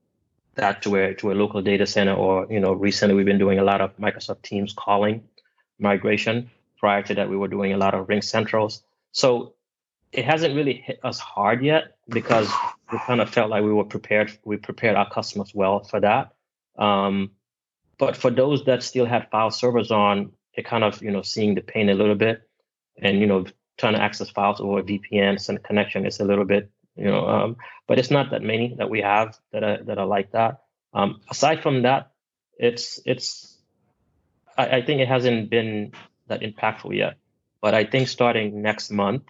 that 0.55 0.81
to 0.83 0.95
a 0.95 1.13
to 1.15 1.31
a 1.31 1.33
local 1.33 1.61
data 1.61 1.87
center, 1.87 2.13
or 2.13 2.47
you 2.49 2.59
know, 2.59 2.73
recently 2.73 3.15
we've 3.15 3.25
been 3.25 3.37
doing 3.37 3.59
a 3.59 3.63
lot 3.63 3.81
of 3.81 3.95
Microsoft 3.97 4.41
Teams 4.41 4.73
calling 4.73 5.23
migration 5.79 6.49
prior 6.81 7.01
to 7.03 7.15
that, 7.15 7.29
we 7.29 7.37
were 7.37 7.47
doing 7.47 7.71
a 7.71 7.77
lot 7.77 7.93
of 7.93 8.07
RingCentrals. 8.07 8.81
So 9.13 9.53
it 10.11 10.25
hasn't 10.25 10.55
really 10.55 10.73
hit 10.73 10.99
us 11.03 11.19
hard 11.19 11.63
yet 11.63 11.95
because 12.09 12.51
we 12.91 12.97
kind 12.99 13.21
of 13.21 13.29
felt 13.29 13.49
like 13.49 13.63
we 13.63 13.71
were 13.71 13.85
prepared. 13.85 14.37
We 14.43 14.57
prepared 14.57 14.97
our 14.97 15.09
customers 15.09 15.53
well 15.55 15.83
for 15.83 16.01
that. 16.01 16.33
Um, 16.77 17.31
but 17.97 18.17
for 18.17 18.31
those 18.31 18.65
that 18.65 18.83
still 18.83 19.05
had 19.05 19.29
file 19.29 19.51
servers 19.51 19.91
on, 19.91 20.33
they're 20.55 20.65
kind 20.65 20.83
of 20.83 21.01
you 21.01 21.11
know 21.11 21.21
seeing 21.21 21.55
the 21.55 21.61
pain 21.61 21.87
a 21.89 21.93
little 21.93 22.15
bit, 22.15 22.41
and 22.97 23.19
you 23.19 23.27
know 23.27 23.45
trying 23.77 23.93
to 23.93 24.01
access 24.01 24.29
files 24.29 24.59
over 24.59 24.83
VPN 24.83 25.39
send 25.39 25.63
connection 25.63 26.05
is 26.05 26.19
a 26.19 26.25
little 26.25 26.43
bit 26.43 26.69
you 26.95 27.05
know. 27.05 27.27
Um, 27.27 27.57
but 27.87 27.99
it's 27.99 28.11
not 28.11 28.31
that 28.31 28.41
many 28.41 28.75
that 28.77 28.89
we 28.89 29.01
have 29.01 29.37
that 29.51 29.63
are 29.63 29.83
that 29.83 29.97
are 29.97 30.05
like 30.05 30.31
that. 30.31 30.61
Um, 30.93 31.21
aside 31.29 31.61
from 31.61 31.83
that, 31.83 32.11
it's 32.57 32.99
it's 33.05 33.57
I, 34.57 34.77
I 34.77 34.81
think 34.85 35.01
it 35.01 35.07
hasn't 35.07 35.49
been 35.49 35.93
that 36.31 36.41
impactful 36.41 36.95
yet. 36.95 37.17
But 37.61 37.75
I 37.75 37.83
think 37.83 38.07
starting 38.07 38.61
next 38.61 38.89
month, 38.91 39.23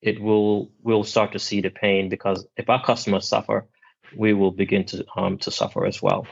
it 0.00 0.20
will 0.20 0.70
we'll 0.82 1.04
start 1.04 1.32
to 1.32 1.38
see 1.38 1.60
the 1.60 1.70
pain 1.70 2.08
because 2.08 2.46
if 2.56 2.70
our 2.70 2.84
customers 2.84 3.28
suffer, 3.28 3.66
we 4.16 4.32
will 4.32 4.52
begin 4.52 4.84
to 4.86 5.04
um, 5.16 5.38
to 5.38 5.50
suffer 5.50 5.86
as 5.86 6.00
well. 6.00 6.26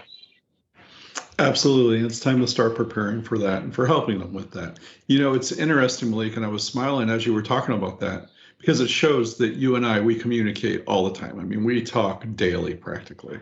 Absolutely. 1.38 2.06
It's 2.06 2.20
time 2.20 2.40
to 2.40 2.46
start 2.46 2.76
preparing 2.76 3.22
for 3.22 3.38
that 3.38 3.62
and 3.62 3.74
for 3.74 3.86
helping 3.86 4.18
them 4.18 4.34
with 4.34 4.50
that. 4.52 4.78
You 5.06 5.18
know, 5.18 5.32
it's 5.32 5.52
interesting, 5.52 6.10
Malik, 6.10 6.36
and 6.36 6.44
I 6.44 6.48
was 6.48 6.62
smiling 6.62 7.08
as 7.08 7.24
you 7.24 7.32
were 7.32 7.42
talking 7.42 7.74
about 7.74 8.00
that 8.00 8.28
because 8.58 8.80
it 8.80 8.90
shows 8.90 9.38
that 9.38 9.54
you 9.54 9.74
and 9.74 9.86
I, 9.86 10.00
we 10.00 10.14
communicate 10.14 10.84
all 10.86 11.08
the 11.08 11.18
time. 11.18 11.40
I 11.40 11.44
mean, 11.44 11.64
we 11.64 11.82
talk 11.82 12.26
daily 12.34 12.74
practically 12.74 13.40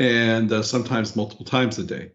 and 0.00 0.50
uh, 0.52 0.62
sometimes 0.62 1.14
multiple 1.14 1.44
times 1.44 1.78
a 1.78 1.84
day. 1.84 2.10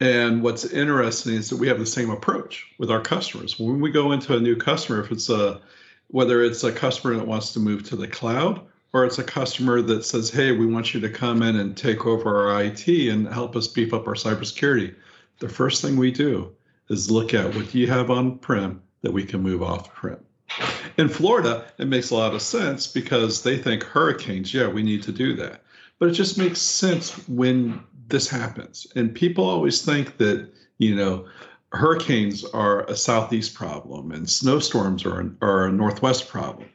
And 0.00 0.42
what's 0.42 0.64
interesting 0.64 1.34
is 1.34 1.50
that 1.50 1.56
we 1.56 1.68
have 1.68 1.78
the 1.78 1.86
same 1.86 2.10
approach 2.10 2.66
with 2.78 2.90
our 2.90 3.00
customers. 3.00 3.58
When 3.58 3.80
we 3.80 3.90
go 3.90 4.12
into 4.12 4.36
a 4.36 4.40
new 4.40 4.56
customer, 4.56 5.00
if 5.00 5.12
it's 5.12 5.28
a 5.28 5.60
whether 6.08 6.42
it's 6.42 6.64
a 6.64 6.72
customer 6.72 7.14
that 7.16 7.26
wants 7.26 7.52
to 7.52 7.60
move 7.60 7.82
to 7.84 7.96
the 7.96 8.06
cloud 8.06 8.60
or 8.92 9.04
it's 9.04 9.18
a 9.18 9.24
customer 9.24 9.82
that 9.82 10.04
says, 10.04 10.30
"Hey, 10.30 10.52
we 10.52 10.66
want 10.66 10.94
you 10.94 11.00
to 11.00 11.08
come 11.08 11.42
in 11.42 11.56
and 11.56 11.76
take 11.76 12.06
over 12.06 12.50
our 12.50 12.62
IT 12.62 13.08
and 13.08 13.26
help 13.26 13.56
us 13.56 13.66
beef 13.66 13.94
up 13.94 14.06
our 14.06 14.14
cybersecurity," 14.14 14.94
the 15.38 15.48
first 15.48 15.82
thing 15.82 15.96
we 15.96 16.10
do 16.10 16.50
is 16.90 17.10
look 17.10 17.34
at 17.34 17.54
what 17.54 17.74
you 17.74 17.86
have 17.86 18.10
on 18.10 18.38
prem 18.38 18.82
that 19.02 19.12
we 19.12 19.24
can 19.24 19.42
move 19.42 19.62
off 19.62 19.92
prem. 19.94 20.18
In 20.96 21.08
Florida, 21.08 21.64
it 21.78 21.88
makes 21.88 22.10
a 22.10 22.14
lot 22.14 22.34
of 22.34 22.42
sense 22.42 22.86
because 22.86 23.42
they 23.42 23.56
think 23.56 23.82
hurricanes. 23.82 24.54
Yeah, 24.54 24.68
we 24.68 24.82
need 24.82 25.02
to 25.04 25.12
do 25.12 25.34
that, 25.36 25.62
but 25.98 26.08
it 26.08 26.12
just 26.12 26.38
makes 26.38 26.60
sense 26.60 27.12
when 27.26 27.80
this 28.08 28.28
happens. 28.28 28.86
And 28.96 29.14
people 29.14 29.44
always 29.44 29.82
think 29.82 30.16
that, 30.18 30.50
you 30.78 30.94
know, 30.94 31.26
hurricanes 31.72 32.44
are 32.44 32.84
a 32.84 32.96
southeast 32.96 33.54
problem 33.54 34.12
and 34.12 34.28
snowstorms 34.28 35.04
are, 35.04 35.34
are 35.42 35.66
a 35.66 35.72
northwest 35.72 36.28
problem. 36.28 36.68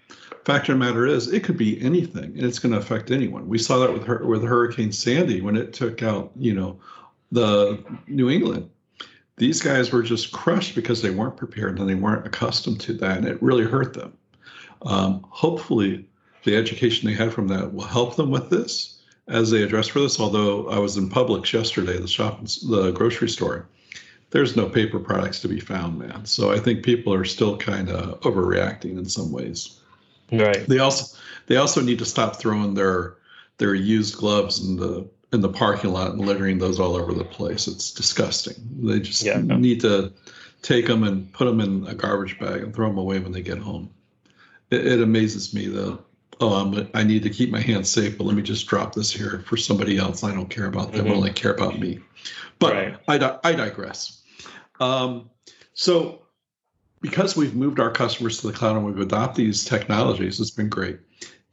Fact 0.45 0.69
of 0.69 0.79
the 0.79 0.85
matter 0.85 1.05
is, 1.05 1.31
it 1.31 1.43
could 1.43 1.57
be 1.57 1.79
anything, 1.81 2.23
and 2.35 2.43
it's 2.43 2.59
going 2.59 2.71
to 2.71 2.79
affect 2.79 3.11
anyone. 3.11 3.47
We 3.47 3.59
saw 3.59 3.77
that 3.79 3.93
with 3.93 4.07
with 4.21 4.41
Hurricane 4.41 4.91
Sandy 4.91 5.41
when 5.41 5.55
it 5.55 5.73
took 5.73 6.01
out, 6.01 6.31
you 6.35 6.53
know, 6.53 6.79
the 7.31 7.83
New 8.07 8.29
England. 8.29 8.69
These 9.35 9.61
guys 9.61 9.91
were 9.91 10.01
just 10.01 10.31
crushed 10.31 10.75
because 10.75 11.01
they 11.01 11.11
weren't 11.11 11.37
prepared 11.37 11.77
and 11.77 11.87
they 11.87 11.95
weren't 11.95 12.25
accustomed 12.25 12.79
to 12.81 12.93
that, 12.93 13.17
and 13.17 13.27
it 13.27 13.41
really 13.43 13.65
hurt 13.65 13.93
them. 13.93 14.13
Um, 14.81 15.25
hopefully, 15.29 16.07
the 16.45 16.55
education 16.55 17.07
they 17.07 17.15
had 17.15 17.33
from 17.33 17.47
that 17.49 17.73
will 17.73 17.85
help 17.85 18.15
them 18.15 18.31
with 18.31 18.49
this 18.49 18.98
as 19.29 19.51
they 19.51 19.63
address 19.63 19.87
for 19.87 19.99
this. 19.99 20.19
Although 20.19 20.69
I 20.69 20.79
was 20.79 20.97
in 20.97 21.09
Publix 21.09 21.53
yesterday, 21.53 21.97
the 21.97 22.07
shop, 22.07 22.41
the 22.67 22.91
grocery 22.91 23.29
store, 23.29 23.67
there's 24.31 24.55
no 24.55 24.67
paper 24.67 24.99
products 24.99 25.39
to 25.41 25.47
be 25.47 25.59
found, 25.59 25.99
man. 25.99 26.25
So 26.25 26.51
I 26.51 26.59
think 26.59 26.83
people 26.83 27.13
are 27.13 27.25
still 27.25 27.57
kind 27.57 27.89
of 27.89 28.19
overreacting 28.21 28.97
in 28.97 29.05
some 29.05 29.31
ways. 29.31 29.79
Right. 30.31 30.67
They 30.67 30.79
also 30.79 31.17
they 31.47 31.55
also 31.55 31.81
need 31.81 31.99
to 31.99 32.05
stop 32.05 32.35
throwing 32.35 32.73
their 32.73 33.17
their 33.57 33.73
used 33.73 34.17
gloves 34.17 34.63
in 34.67 34.75
the 34.75 35.07
in 35.31 35.41
the 35.41 35.49
parking 35.49 35.91
lot 35.91 36.11
and 36.11 36.21
littering 36.21 36.57
those 36.57 36.79
all 36.79 36.95
over 36.95 37.13
the 37.13 37.23
place. 37.23 37.67
It's 37.67 37.91
disgusting. 37.91 38.55
They 38.81 38.99
just 38.99 39.23
yeah, 39.23 39.39
need 39.39 39.81
to 39.81 40.11
take 40.61 40.87
them 40.87 41.03
and 41.03 41.31
put 41.33 41.45
them 41.45 41.59
in 41.59 41.87
a 41.87 41.95
garbage 41.95 42.37
bag 42.39 42.61
and 42.63 42.73
throw 42.73 42.87
them 42.87 42.97
away 42.97 43.19
when 43.19 43.31
they 43.31 43.41
get 43.41 43.59
home. 43.59 43.89
It, 44.69 44.85
it 44.85 45.01
amazes 45.01 45.53
me 45.53 45.67
though 45.67 46.03
oh, 46.39 46.53
I'm, 46.53 46.89
I 46.93 47.03
need 47.03 47.23
to 47.23 47.29
keep 47.29 47.49
my 47.49 47.59
hands 47.59 47.89
safe, 47.89 48.17
but 48.17 48.25
let 48.25 48.35
me 48.35 48.41
just 48.41 48.67
drop 48.67 48.95
this 48.95 49.11
here 49.11 49.43
for 49.47 49.57
somebody 49.57 49.97
else. 49.97 50.23
I 50.23 50.33
don't 50.33 50.49
care 50.49 50.67
about 50.67 50.91
them. 50.91 51.05
Mm-hmm. 51.05 51.13
I 51.13 51.15
only 51.15 51.33
care 51.33 51.53
about 51.53 51.79
me. 51.79 51.99
But 52.59 52.73
right. 52.73 53.23
I, 53.23 53.39
I 53.43 53.51
digress. 53.53 54.21
Um, 54.79 55.29
so 55.73 56.23
because 57.01 57.35
we've 57.35 57.55
moved 57.55 57.79
our 57.79 57.91
customers 57.91 58.41
to 58.41 58.47
the 58.47 58.53
cloud 58.53 58.75
and 58.75 58.85
we've 58.85 58.99
adopted 58.99 59.45
these 59.45 59.65
technologies, 59.65 60.39
it's 60.39 60.51
been 60.51 60.69
great. 60.69 60.99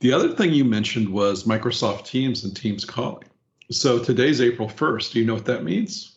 The 0.00 0.12
other 0.12 0.32
thing 0.32 0.52
you 0.52 0.64
mentioned 0.64 1.08
was 1.08 1.44
Microsoft 1.44 2.04
Teams 2.04 2.44
and 2.44 2.54
Teams 2.54 2.84
calling. 2.84 3.24
So 3.70 3.98
today's 3.98 4.40
April 4.40 4.68
1st. 4.68 5.12
Do 5.12 5.20
you 5.20 5.24
know 5.24 5.34
what 5.34 5.46
that 5.46 5.64
means? 5.64 6.15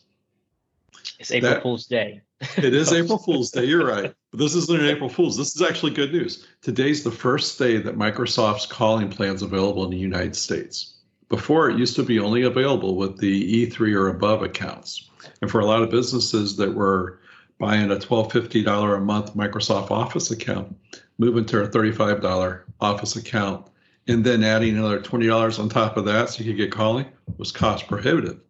It's 1.20 1.30
April 1.30 1.52
that, 1.52 1.62
Fool's 1.62 1.86
Day. 1.86 2.22
it 2.56 2.72
is 2.74 2.92
April 2.94 3.18
Fool's 3.18 3.50
Day. 3.50 3.66
You're 3.66 3.86
right. 3.86 4.14
But 4.30 4.38
this 4.38 4.54
isn't 4.54 4.80
an 4.80 4.86
April 4.86 5.10
Fool's. 5.10 5.36
This 5.36 5.54
is 5.54 5.60
actually 5.60 5.92
good 5.92 6.12
news. 6.12 6.46
Today's 6.62 7.04
the 7.04 7.10
first 7.10 7.58
day 7.58 7.76
that 7.76 7.98
Microsoft's 7.98 8.64
calling 8.64 9.10
plan's 9.10 9.42
available 9.42 9.84
in 9.84 9.90
the 9.90 9.98
United 9.98 10.34
States. 10.34 10.94
Before, 11.28 11.68
it 11.68 11.78
used 11.78 11.94
to 11.96 12.02
be 12.02 12.18
only 12.18 12.42
available 12.42 12.96
with 12.96 13.18
the 13.18 13.66
E3 13.66 13.94
or 13.94 14.08
above 14.08 14.42
accounts. 14.42 15.10
And 15.42 15.50
for 15.50 15.60
a 15.60 15.66
lot 15.66 15.82
of 15.82 15.90
businesses 15.90 16.56
that 16.56 16.74
were 16.74 17.20
buying 17.58 17.90
a 17.90 17.96
$1250 17.96 18.96
a 18.96 19.00
month 19.00 19.36
Microsoft 19.36 19.90
Office 19.90 20.30
account, 20.30 20.74
moving 21.18 21.44
to 21.44 21.62
a 21.62 21.68
$35 21.68 22.62
Office 22.80 23.16
account, 23.16 23.66
and 24.08 24.24
then 24.24 24.42
adding 24.42 24.78
another 24.78 24.98
$20 24.98 25.58
on 25.58 25.68
top 25.68 25.98
of 25.98 26.06
that 26.06 26.30
so 26.30 26.42
you 26.42 26.50
could 26.50 26.56
get 26.56 26.72
calling 26.72 27.04
was 27.36 27.52
cost 27.52 27.86
prohibitive. 27.86 28.40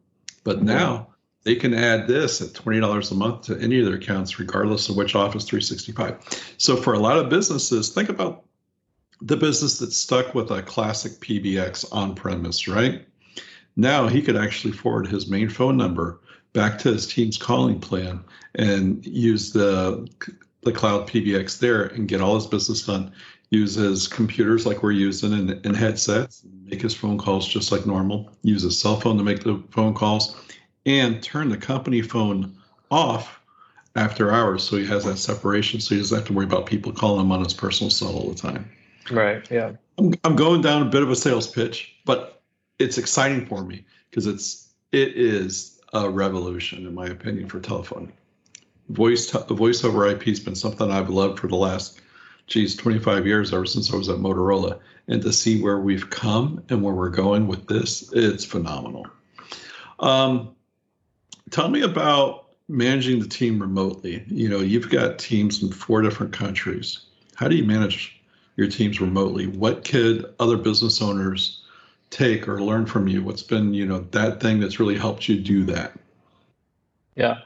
But 0.45 0.63
now 0.63 1.10
they 1.43 1.55
can 1.55 1.73
add 1.75 2.07
this 2.07 2.41
at 2.41 2.49
$20 2.49 3.11
a 3.11 3.15
month 3.15 3.43
to 3.43 3.59
any 3.59 3.81
of 3.81 3.87
their 3.87 3.95
accounts, 3.95 4.39
regardless 4.39 4.89
of 4.89 4.97
which 4.97 5.15
Office 5.15 5.45
365. 5.45 6.55
So 6.59 6.77
for 6.77 6.93
a 6.93 6.99
lot 6.99 7.19
of 7.19 7.31
businesses, 7.31 7.91
think 7.91 8.09
about 8.09 8.45
the 9.23 9.37
business 9.37 9.79
that's 9.79 9.97
stuck 9.97 10.35
with 10.35 10.51
a 10.51 10.63
classic 10.63 11.13
PBX 11.21 11.87
on 11.93 12.15
premise, 12.15 12.69
right? 12.69 13.07
Now 13.77 14.09
he 14.09 14.23
could 14.23 14.37
actually 14.37 14.73
forward 14.73 15.07
his 15.07 15.29
main 15.29 15.49
phone 15.49 15.77
number 15.77 16.21
back 16.53 16.79
to 16.81 16.93
his 16.93 17.07
team's 17.07 17.39
calling 17.39 17.81
plan 17.81 18.25
and 18.57 19.05
use 19.07 19.53
the 19.53 20.09
the 20.63 20.73
cloud 20.73 21.09
PBX 21.09 21.59
there 21.59 21.85
and 21.85 22.07
get 22.07 22.21
all 22.21 22.35
his 22.35 22.47
business 22.47 22.85
done. 22.85 23.13
Use 23.49 23.75
his 23.75 24.07
computers 24.07 24.67
like 24.67 24.83
we're 24.83 24.93
using 24.93 25.33
and, 25.33 25.51
and 25.65 25.75
headsets, 25.75 26.43
make 26.65 26.83
his 26.83 26.95
phone 26.95 27.19
calls 27.19 27.49
just 27.49 27.73
like 27.73 27.87
normal. 27.87 28.31
Use 28.43 28.63
his 28.63 28.79
cell 28.79 29.01
phone 29.01 29.17
to 29.17 29.25
make 29.25 29.43
the 29.43 29.63
phone 29.71 29.95
calls, 29.95 30.37
and 30.87 31.23
turn 31.23 31.49
the 31.49 31.57
company 31.57 32.03
phone 32.03 32.55
off 32.91 33.41
after 33.97 34.33
hours 34.33 34.63
so 34.63 34.77
he 34.77 34.87
has 34.87 35.05
that 35.05 35.19
separation 35.19 35.81
so 35.81 35.95
he 35.95 36.01
doesn't 36.01 36.19
have 36.19 36.27
to 36.27 36.33
worry 36.33 36.47
about 36.47 36.67
people 36.67 36.93
calling 36.93 37.21
him 37.21 37.33
on 37.33 37.43
his 37.43 37.55
personal 37.55 37.91
cell 37.91 38.15
all 38.15 38.31
the 38.31 38.35
time. 38.35 38.71
Right. 39.11 39.49
Yeah. 39.51 39.73
I'm, 39.99 40.15
I'm 40.25 40.37
going 40.37 40.63
down 40.63 40.83
a 40.83 40.91
bit 40.91 41.03
of 41.03 41.11
a 41.11 41.17
sales 41.17 41.47
pitch, 41.47 41.95
but 42.05 42.43
it's 42.79 42.99
exciting 42.99 43.47
for 43.47 43.65
me 43.65 43.85
because 44.09 44.27
it's 44.27 44.69
it 44.93 45.17
is 45.17 45.81
a 45.93 46.09
revolution 46.09 46.87
in 46.87 46.95
my 46.95 47.07
opinion 47.07 47.49
for 47.49 47.61
telephone. 47.61 48.13
Voice 48.89 49.31
voice 49.31 49.85
over 49.85 50.07
IP 50.07 50.25
has 50.25 50.41
been 50.41 50.55
something 50.55 50.91
I've 50.91 51.11
loved 51.11 51.39
for 51.39 51.49
the 51.49 51.57
last 51.57 52.01
geez 52.47 52.75
25 52.75 53.27
years 53.27 53.53
ever 53.53 53.67
since 53.67 53.93
I 53.93 53.97
was 53.97 54.09
at 54.09 54.19
Motorola, 54.19 54.79
and 55.07 55.23
to 55.23 55.33
see 55.33 55.63
where 55.63 55.79
we've 55.79 56.11
come 56.11 56.63
and 56.69 56.83
where 56.83 56.95
we're 56.95 57.09
going 57.09 57.47
with 57.47 57.69
this, 57.69 58.13
it's 58.13 58.45
phenomenal. 58.45 59.07
Um, 60.01 60.57
tell 61.51 61.69
me 61.69 61.83
about 61.83 62.47
managing 62.69 63.21
the 63.21 63.29
team 63.29 63.61
remotely. 63.61 64.25
You 64.29 64.49
know, 64.49 64.61
you've 64.61 64.91
got 64.91 65.19
teams 65.19 65.63
in 65.63 65.73
four 65.73 66.03
different 66.03 66.33
countries. 66.33 67.07
How 67.35 67.49
do 67.49 67.57
you 67.57 67.65
manage 67.65 68.21
your 68.57 68.69
teams 68.69 69.01
remotely? 69.01 69.47
What 69.47 69.85
could 69.85 70.33
other 70.39 70.57
business 70.57 71.03
owners 71.03 71.63
take 72.11 72.49
or 72.49 72.63
learn 72.63 72.87
from 72.87 73.09
you? 73.09 73.23
What's 73.23 73.43
been, 73.43 73.75
you 73.75 73.87
know, 73.87 74.01
that 74.11 74.41
thing 74.41 74.61
that's 74.61 74.79
really 74.79 74.97
helped 74.97 75.29
you 75.29 75.41
do 75.41 75.65
that? 75.65 75.93
Yeah. 77.17 77.39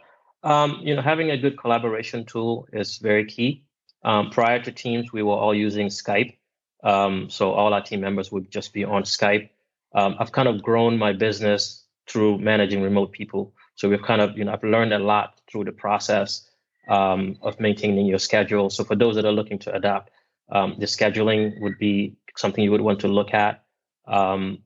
Um, 0.43 0.81
you 0.83 0.95
know, 0.95 1.03
having 1.03 1.31
a 1.31 1.39
good 1.39 1.59
collaboration 1.59 2.27
tool 2.27 2.69
is 2.73 2.99
very 2.99 3.25
key. 3.25 3.65
Um, 4.03 4.31
prior 4.31 4.63
to 4.63 4.71
Teams, 4.71 5.13
we 5.13 5.23
were 5.23 5.35
all 5.35 5.55
using 5.55 5.89
Skype. 5.89 6.37
Um, 6.83 7.31
so 7.31 7.53
all 7.53 7.73
our 7.73 7.81
team 7.81 8.03
members 8.03 8.31
would 8.31 8.51
just 8.51 8.75
be 8.75 8.85
on 8.85 9.05
Skype. 9.05 9.49
Um, 9.95 10.17
I've 10.19 10.33
kind 10.33 10.49
of 10.49 10.63
grown 10.63 10.99
my 10.99 11.15
business 11.15 11.85
through 12.07 12.39
managing 12.39 12.83
remote 12.83 13.13
people. 13.13 13.55
So 13.75 13.89
we've 13.89 14.03
kind 14.03 14.21
of, 14.21 14.37
you 14.39 14.45
know, 14.45 14.53
I've 14.53 14.63
learned 14.63 14.93
a 14.93 14.99
lot 14.99 15.41
through 15.51 15.65
the 15.65 15.73
process 15.73 16.49
um, 16.89 17.39
of 17.43 17.59
maintaining 17.61 18.07
your 18.07 18.19
schedule. 18.19 18.71
So 18.71 18.85
for 18.85 18.97
those 18.97 19.17
that 19.17 19.25
are 19.25 19.33
looking 19.33 19.59
to 19.61 19.75
adapt, 19.75 20.11
um, 20.51 20.77
the 20.79 20.87
scheduling 20.87 21.61
would 21.61 21.79
be 21.79 22.17
something 22.37 22.63
you 22.63 22.71
would 22.71 22.81
want 22.81 23.01
to 23.01 23.09
look 23.09 23.35
at. 23.35 23.65
Um, 24.07 24.59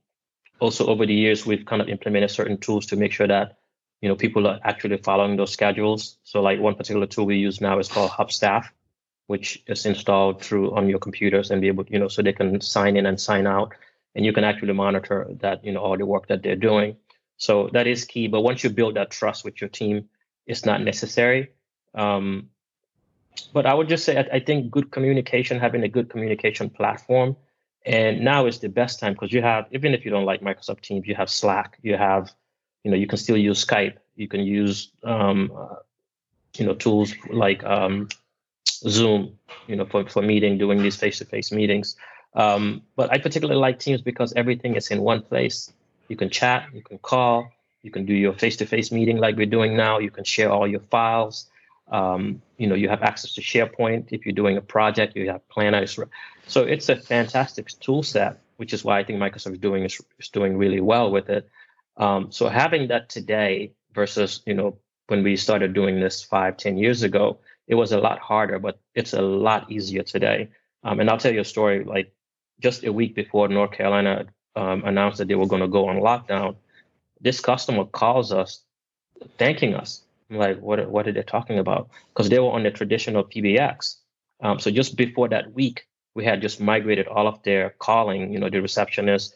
also, 0.61 0.87
over 0.87 1.07
the 1.07 1.15
years, 1.15 1.47
we've 1.47 1.65
kind 1.65 1.81
of 1.81 1.89
implemented 1.89 2.31
certain 2.31 2.59
tools 2.59 2.87
to 2.87 2.97
make 2.97 3.13
sure 3.13 3.29
that 3.29 3.59
you 4.01 4.09
know 4.09 4.17
people 4.17 4.47
are 4.47 4.59
actually 4.65 4.97
following 4.97 5.37
those 5.37 5.53
schedules. 5.53 6.19
So, 6.25 6.41
like 6.41 6.59
one 6.59 6.75
particular 6.75 7.07
tool 7.07 7.27
we 7.27 7.37
use 7.37 7.61
now 7.61 7.79
is 7.79 7.89
called 7.89 8.11
Hubstaff, 8.11 8.67
which 9.29 9.63
is 9.69 9.87
installed 9.87 10.43
through 10.43 10.75
on 10.75 10.89
your 10.89 10.99
computers 10.99 11.51
and 11.51 11.61
be 11.61 11.69
able, 11.69 11.85
you 11.89 11.99
know, 11.99 12.09
so 12.09 12.23
they 12.23 12.33
can 12.33 12.61
sign 12.61 12.97
in 12.97 13.07
and 13.07 13.21
sign 13.21 13.47
out, 13.47 13.73
and 14.17 14.27
you 14.27 14.33
can 14.33 14.43
actually 14.43 14.73
monitor 14.73 15.29
that, 15.41 15.65
you 15.65 15.71
know, 15.71 15.81
all 15.81 15.97
the 15.97 16.07
work 16.07 16.27
that 16.27 16.43
they're 16.43 16.57
doing. 16.57 16.97
So 17.39 17.71
that 17.73 17.87
is 17.87 18.05
key. 18.05 18.29
But 18.29 18.43
once 18.43 18.63
you 18.63 18.71
build 18.71 18.97
that 18.97 19.11
trust 19.11 19.45
with 19.45 19.61
your 19.61 19.71
team, 19.71 20.09
it's 20.47 20.67
not 20.67 20.83
necessary. 20.83 21.53
Um, 21.95 22.51
but 23.53 23.65
I 23.67 23.75
would 23.75 23.89
just 23.89 24.05
say 24.05 24.19
I, 24.19 24.37
I, 24.37 24.41
think 24.41 24.71
good 24.71 24.91
communication, 24.91 25.59
having 25.59 25.85
a 25.85 25.89
good 25.89 26.11
communication 26.11 26.69
platform, 26.69 27.37
and 27.87 28.21
now 28.21 28.47
is 28.47 28.59
the 28.59 28.69
best 28.69 28.99
time 28.99 29.13
because 29.13 29.33
you 29.33 29.43
have 29.43 29.67
even 29.71 29.95
if 29.95 30.05
you 30.05 30.11
don't 30.11 30.25
like 30.25 30.41
Microsoft 30.41 30.81
Teams, 30.83 31.07
you 31.07 31.15
have 31.15 31.31
Slack, 31.31 31.79
you 31.83 31.97
have, 31.97 32.33
you 32.83 32.91
know, 32.91 32.97
you 32.97 33.07
can 33.07 33.19
still 33.19 33.37
use 33.37 33.65
Skype, 33.65 33.97
you 34.17 34.29
can 34.29 34.41
use, 34.41 34.91
um, 35.05 35.53
uh, 35.57 35.77
you 36.57 36.67
know, 36.67 36.75
tools 36.75 37.15
like 37.31 37.63
um, 37.65 38.09
Zoom, 38.67 39.39
you 39.69 39.77
know, 39.77 39.87
for 39.87 40.09
for 40.09 40.23
meeting, 40.23 40.59
doing 40.59 40.83
these 40.83 40.97
face-to-face 40.97 41.53
meetings. 41.53 41.97
Um, 42.35 42.83
but 42.97 43.11
I 43.13 43.19
particularly 43.19 43.61
like 43.61 43.79
Teams 43.79 44.03
because 44.03 44.33
everything 44.35 44.75
is 44.75 44.91
in 44.91 45.01
one 45.01 45.23
place. 45.23 45.73
You 46.09 46.17
can 46.17 46.31
chat, 46.31 46.69
you 46.73 46.83
can 46.83 46.99
call, 46.99 47.51
you 47.83 47.91
can 47.91 48.05
do 48.07 48.15
your 48.15 48.33
face-to-face 48.33 48.91
meeting 48.93 49.19
like 49.19 49.37
we're 49.37 49.47
doing 49.47 49.77
now. 49.77 49.99
You 49.99 50.11
can 50.11 50.25
share 50.25 50.51
all 50.51 50.67
your 50.67 50.81
files. 50.81 51.47
Um, 51.91 52.43
you 52.57 52.67
know, 52.67 52.75
you 52.75 52.89
have 52.89 53.03
access 53.03 53.35
to 53.35 53.41
SharePoint. 53.41 54.09
If 54.11 54.27
you're 54.27 54.35
doing 54.35 54.57
a 54.57 54.61
project, 54.61 55.17
you 55.17 55.31
have 55.31 55.49
planners. 55.49 55.99
So 56.47 56.63
it's 56.65 56.89
a 56.89 56.97
fantastic 56.97 57.69
tool 57.81 58.03
set, 58.03 58.41
which 58.57 58.73
is 58.73 58.85
why 58.85 58.99
I 58.99 59.05
think 59.05 59.21
Microsoft 59.21 59.53
is 59.53 59.59
doing 59.59 59.85
is, 59.85 60.01
is 60.19 60.29
doing 60.29 60.59
really 60.59 60.81
well 60.81 61.11
with 61.11 61.31
it. 61.31 61.49
Um, 61.97 62.31
so 62.31 62.49
having 62.49 62.89
that 62.89 63.09
today 63.09 63.73
versus 63.93 64.43
you 64.47 64.55
know 64.55 64.79
when 65.09 65.23
we 65.23 65.37
started 65.37 65.73
doing 65.73 66.01
this 66.01 66.23
five, 66.23 66.57
ten 66.57 66.77
years 66.77 67.03
ago, 67.03 67.39
it 67.67 67.75
was 67.75 67.93
a 67.93 67.99
lot 67.99 68.19
harder, 68.19 68.59
but 68.59 68.79
it's 68.95 69.15
a 69.15 69.23
lot 69.23 69.71
easier 69.71 70.03
today. 70.03 70.49
Um, 70.85 71.01
and 71.01 71.11
I'll 71.11 71.19
tell 71.19 71.33
you 71.33 71.41
a 71.41 71.45
story. 71.45 71.85
Like 71.85 72.13
just 72.61 72.85
a 72.85 72.93
week 72.93 73.15
before 73.15 73.49
North 73.49 73.73
Carolina 73.73 74.27
um, 74.59 74.85
announced 74.85 75.19
that 75.19 75.29
they 75.29 75.37
were 75.37 75.47
going 75.47 75.63
to 75.63 75.69
go 75.69 75.89
on 75.89 75.97
lockdown, 75.97 76.57
this 77.21 77.41
customer 77.41 77.85
calls 77.85 78.33
us 78.33 78.63
thanking 79.39 79.75
us. 79.75 80.03
I'm 80.31 80.37
like, 80.37 80.61
what, 80.61 80.91
what 80.91 81.07
are 81.09 81.13
they 81.13 81.23
talking 81.23 81.59
about? 81.59 81.89
Because 82.09 82.29
they 82.29 82.39
were 82.39 82.51
on 82.51 82.65
the 82.65 82.71
traditional 82.71 83.25
PBX. 83.25 83.97
Um, 84.41 84.59
so 84.59 84.71
just 84.71 84.97
before 84.97 85.29
that 85.29 85.53
week, 85.53 85.87
we 86.15 86.25
had 86.25 86.43
just 86.43 86.61
migrated 86.61 87.07
all 87.07 87.27
of 87.27 87.43
their 87.45 87.71
calling, 87.79 88.33
you 88.33 88.39
know, 88.39 88.51
the 88.51 88.61
receptionist 88.61 89.35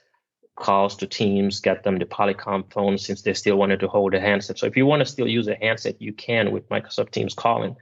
calls 0.56 0.96
to 0.96 1.06
Teams, 1.06 1.60
get 1.60 1.82
them 1.82 1.98
the 1.98 2.04
Polycom 2.04 2.70
phone 2.72 2.98
since 2.98 3.22
they 3.22 3.34
still 3.34 3.56
wanted 3.56 3.80
to 3.80 3.88
hold 3.88 4.14
a 4.14 4.20
handset. 4.20 4.58
So 4.58 4.66
if 4.66 4.76
you 4.76 4.84
want 4.84 5.00
to 5.00 5.06
still 5.06 5.28
use 5.28 5.48
a 5.48 5.56
handset, 5.56 6.00
you 6.00 6.12
can 6.12 6.50
with 6.50 6.68
Microsoft 6.68 7.10
Teams 7.10 7.34
calling, 7.34 7.76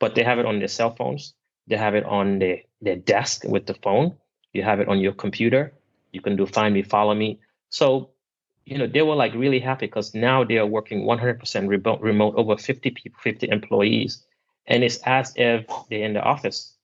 but 0.00 0.14
they 0.14 0.24
have 0.24 0.38
it 0.38 0.46
on 0.46 0.58
their 0.58 0.68
cell 0.68 0.94
phones. 0.94 1.34
They 1.68 1.76
have 1.76 1.94
it 1.94 2.04
on 2.04 2.38
their, 2.38 2.62
their 2.80 2.96
desk 2.96 3.44
with 3.44 3.66
the 3.66 3.74
phone. 3.74 4.16
You 4.52 4.62
have 4.62 4.80
it 4.80 4.88
on 4.88 4.98
your 4.98 5.12
computer. 5.12 5.74
You 6.18 6.22
can 6.22 6.34
do 6.34 6.46
find 6.46 6.74
me, 6.74 6.82
follow 6.82 7.14
me. 7.14 7.38
So, 7.70 8.10
you 8.64 8.76
know, 8.76 8.88
they 8.88 9.02
were 9.02 9.14
like 9.14 9.34
really 9.34 9.60
happy 9.60 9.86
because 9.86 10.14
now 10.14 10.42
they 10.42 10.58
are 10.58 10.66
working 10.66 11.04
100% 11.04 11.68
remote, 11.68 12.00
remote, 12.00 12.34
over 12.36 12.56
50 12.56 12.90
people, 12.90 13.20
50 13.22 13.48
employees. 13.48 14.24
And 14.66 14.82
it's 14.82 14.98
as 15.04 15.32
if 15.36 15.64
they're 15.88 16.04
in 16.04 16.14
the 16.14 16.22
office. 16.22 16.74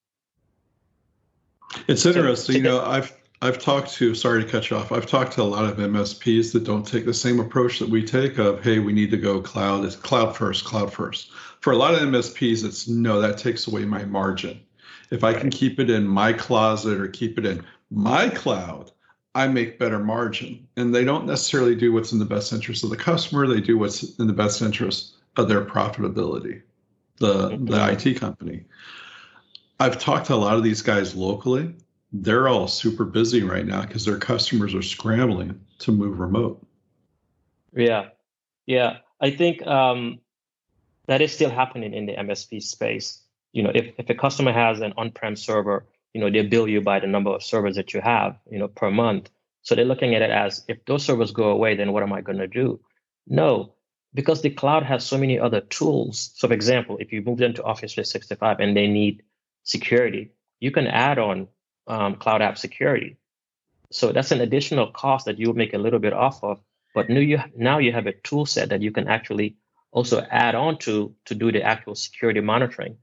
It's 1.89 2.07
interesting. 2.07 2.53
So, 2.53 2.59
you 2.59 2.63
know, 2.63 2.81
I've 2.85 3.13
I've 3.43 3.59
talked 3.59 3.93
to, 3.95 4.15
sorry 4.15 4.45
to 4.45 4.49
cut 4.49 4.71
you 4.71 4.77
off, 4.77 4.93
I've 4.93 5.07
talked 5.07 5.33
to 5.33 5.43
a 5.43 5.51
lot 5.57 5.65
of 5.65 5.77
MSPs 5.79 6.53
that 6.53 6.63
don't 6.63 6.87
take 6.87 7.05
the 7.05 7.13
same 7.13 7.41
approach 7.41 7.81
that 7.81 7.89
we 7.89 8.05
take 8.05 8.39
of, 8.39 8.63
hey, 8.63 8.79
we 8.79 8.93
need 8.93 9.11
to 9.11 9.17
go 9.17 9.41
cloud. 9.41 9.85
It's 9.85 9.97
cloud 9.97 10.37
first, 10.37 10.65
cloud 10.65 10.93
first. 10.93 11.33
For 11.61 11.73
a 11.73 11.77
lot 11.77 11.95
of 11.95 12.01
MSPs, 12.01 12.65
it's 12.65 12.87
no, 12.89 13.21
that 13.21 13.37
takes 13.37 13.67
away 13.67 13.85
my 13.85 14.05
margin. 14.05 14.61
If 15.11 15.25
I 15.25 15.35
can 15.35 15.51
keep 15.51 15.81
it 15.81 15.91
in 15.91 16.07
my 16.07 16.33
closet 16.33 16.99
or 16.99 17.09
keep 17.09 17.37
it 17.39 17.45
in 17.45 17.65
my 17.91 18.29
cloud, 18.31 18.93
I 19.35 19.49
make 19.49 19.79
better 19.79 19.99
margin. 19.99 20.67
And 20.77 20.95
they 20.95 21.05
don't 21.05 21.27
necessarily 21.27 21.75
do 21.75 21.93
what's 21.93 22.13
in 22.13 22.19
the 22.19 22.25
best 22.25 22.53
interest 22.53 22.85
of 22.85 22.91
the 22.91 22.97
customer. 22.97 23.47
They 23.47 23.61
do 23.61 23.77
what's 23.77 24.19
in 24.19 24.27
the 24.27 24.33
best 24.33 24.63
interest 24.63 25.15
of 25.37 25.49
their 25.49 25.65
profitability, 25.65 26.63
the, 27.19 27.51
mm-hmm. 27.51 27.67
the 27.67 27.93
IT 27.93 28.21
company. 28.21 28.65
I've 29.81 29.99
talked 29.99 30.27
to 30.27 30.35
a 30.35 30.37
lot 30.37 30.57
of 30.57 30.63
these 30.63 30.83
guys 30.83 31.15
locally. 31.15 31.75
They're 32.13 32.47
all 32.47 32.69
super 32.69 33.05
busy 33.05 33.43
right 33.43 33.67
now 33.67 33.83
because 33.83 34.05
their 34.05 34.19
customers 34.19 34.73
are 34.75 34.83
scrambling 34.83 35.61
to 35.81 35.91
move 35.91 36.21
remote. 36.21 36.65
Yeah. 37.75 38.11
Yeah. 38.67 38.99
I 39.21 39.31
think 39.31 39.67
um, 39.67 40.21
that 41.07 41.21
is 41.21 41.33
still 41.33 41.51
happening 41.51 41.93
in 41.93 42.07
the 42.07 42.15
MSP 42.15 42.63
space. 42.63 43.21
You 43.53 43.65
know, 43.65 43.73
if, 43.75 43.95
if 43.99 44.09
a 44.09 44.15
customer 44.15 44.53
has 44.53 44.81
an 44.81 44.93
on-prem 44.97 45.35
server 45.35 45.87
you 46.15 46.21
know, 46.21 46.31
they 46.31 46.43
bill 46.43 46.69
you 46.69 46.81
by 46.81 47.01
the 47.01 47.07
number 47.07 47.31
of 47.31 47.43
servers 47.43 47.77
that 47.77 47.93
you 47.93 48.01
have, 48.01 48.39
you 48.51 48.59
know, 48.59 48.69
per 48.69 48.91
month. 48.91 49.31
So 49.63 49.75
they're 49.75 49.85
looking 49.85 50.15
at 50.15 50.23
it 50.23 50.31
as 50.31 50.65
if 50.69 50.85
those 50.87 51.05
servers 51.05 51.33
go 51.33 51.51
away, 51.51 51.75
then 51.75 51.93
what 51.93 52.03
am 52.03 52.13
I 52.13 52.21
going 52.21 52.39
to 52.39 52.47
do? 52.47 52.81
No, 53.27 53.75
because 54.15 54.41
the 54.41 54.51
cloud 54.51 54.85
has 54.85 55.05
so 55.05 55.19
many 55.19 55.39
other 55.39 55.61
tools. 55.61 56.31
So, 56.37 56.49
for 56.49 56.55
example, 56.55 56.99
if 56.99 57.13
you 57.13 57.21
move 57.23 57.41
into 57.41 57.65
Office 57.65 57.95
365 57.95 58.61
and 58.61 58.77
they 58.77 58.87
need 58.87 59.23
security, 59.65 60.31
you 60.61 60.71
can 60.71 60.87
add 60.87 61.19
on 61.19 61.49
um, 61.89 62.15
cloud 62.17 62.43
app 62.43 62.59
security. 62.59 63.17
So 63.91 64.13
that's 64.13 64.31
an 64.31 64.41
additional 64.41 64.91
cost 64.93 65.27
that 65.27 65.39
you 65.39 65.53
make 65.53 65.75
a 65.75 65.79
little 65.79 65.99
bit 65.99 66.13
off 66.13 66.43
of. 66.43 66.61
But 66.95 67.11
now 67.11 67.21
you 67.21 67.41
now 67.57 67.79
you 67.79 67.93
have 67.93 68.07
a 68.07 68.13
tool 68.13 68.47
set 68.47 68.69
that 68.69 68.83
you 68.83 68.93
can 68.93 69.09
actually 69.09 69.57
also 69.91 70.21
add 70.31 70.55
on 70.55 70.79
to 70.79 71.15
to 71.25 71.35
do 71.35 71.51
the 71.51 71.63
actual 71.63 71.95
security 71.97 72.41
monitoring. 72.41 72.99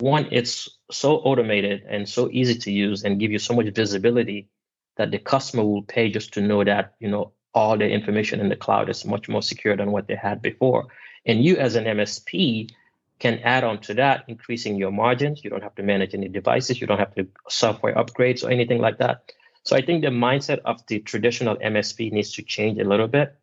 One, 0.00 0.28
it's 0.30 0.68
so 0.90 1.16
automated 1.16 1.82
and 1.88 2.08
so 2.08 2.28
easy 2.30 2.56
to 2.58 2.70
use 2.70 3.04
and 3.04 3.18
give 3.18 3.32
you 3.32 3.38
so 3.38 3.54
much 3.54 3.66
visibility 3.74 4.48
that 4.96 5.10
the 5.10 5.18
customer 5.18 5.64
will 5.64 5.82
pay 5.82 6.10
just 6.10 6.32
to 6.34 6.40
know 6.40 6.64
that 6.64 6.94
you 7.00 7.08
know 7.08 7.32
all 7.54 7.76
the 7.76 7.88
information 7.88 8.40
in 8.40 8.48
the 8.48 8.56
cloud 8.56 8.88
is 8.88 9.04
much 9.04 9.28
more 9.28 9.42
secure 9.42 9.76
than 9.76 9.90
what 9.90 10.06
they 10.06 10.14
had 10.14 10.40
before. 10.40 10.86
And 11.26 11.44
you 11.44 11.56
as 11.56 11.74
an 11.74 11.84
MSP 11.84 12.70
can 13.18 13.40
add 13.40 13.64
on 13.64 13.80
to 13.80 13.94
that, 13.94 14.24
increasing 14.28 14.76
your 14.76 14.92
margins. 14.92 15.42
You 15.42 15.50
don't 15.50 15.62
have 15.62 15.74
to 15.76 15.82
manage 15.82 16.14
any 16.14 16.28
devices. 16.28 16.80
You 16.80 16.86
don't 16.86 16.98
have 16.98 17.14
to 17.16 17.26
software 17.48 17.94
upgrades 17.94 18.44
or 18.44 18.50
anything 18.50 18.78
like 18.78 18.98
that. 18.98 19.32
So 19.64 19.76
I 19.76 19.82
think 19.82 20.02
the 20.02 20.10
mindset 20.10 20.60
of 20.64 20.86
the 20.86 21.00
traditional 21.00 21.56
MSP 21.56 22.12
needs 22.12 22.32
to 22.34 22.42
change 22.42 22.78
a 22.78 22.84
little 22.84 23.08
bit 23.08 23.34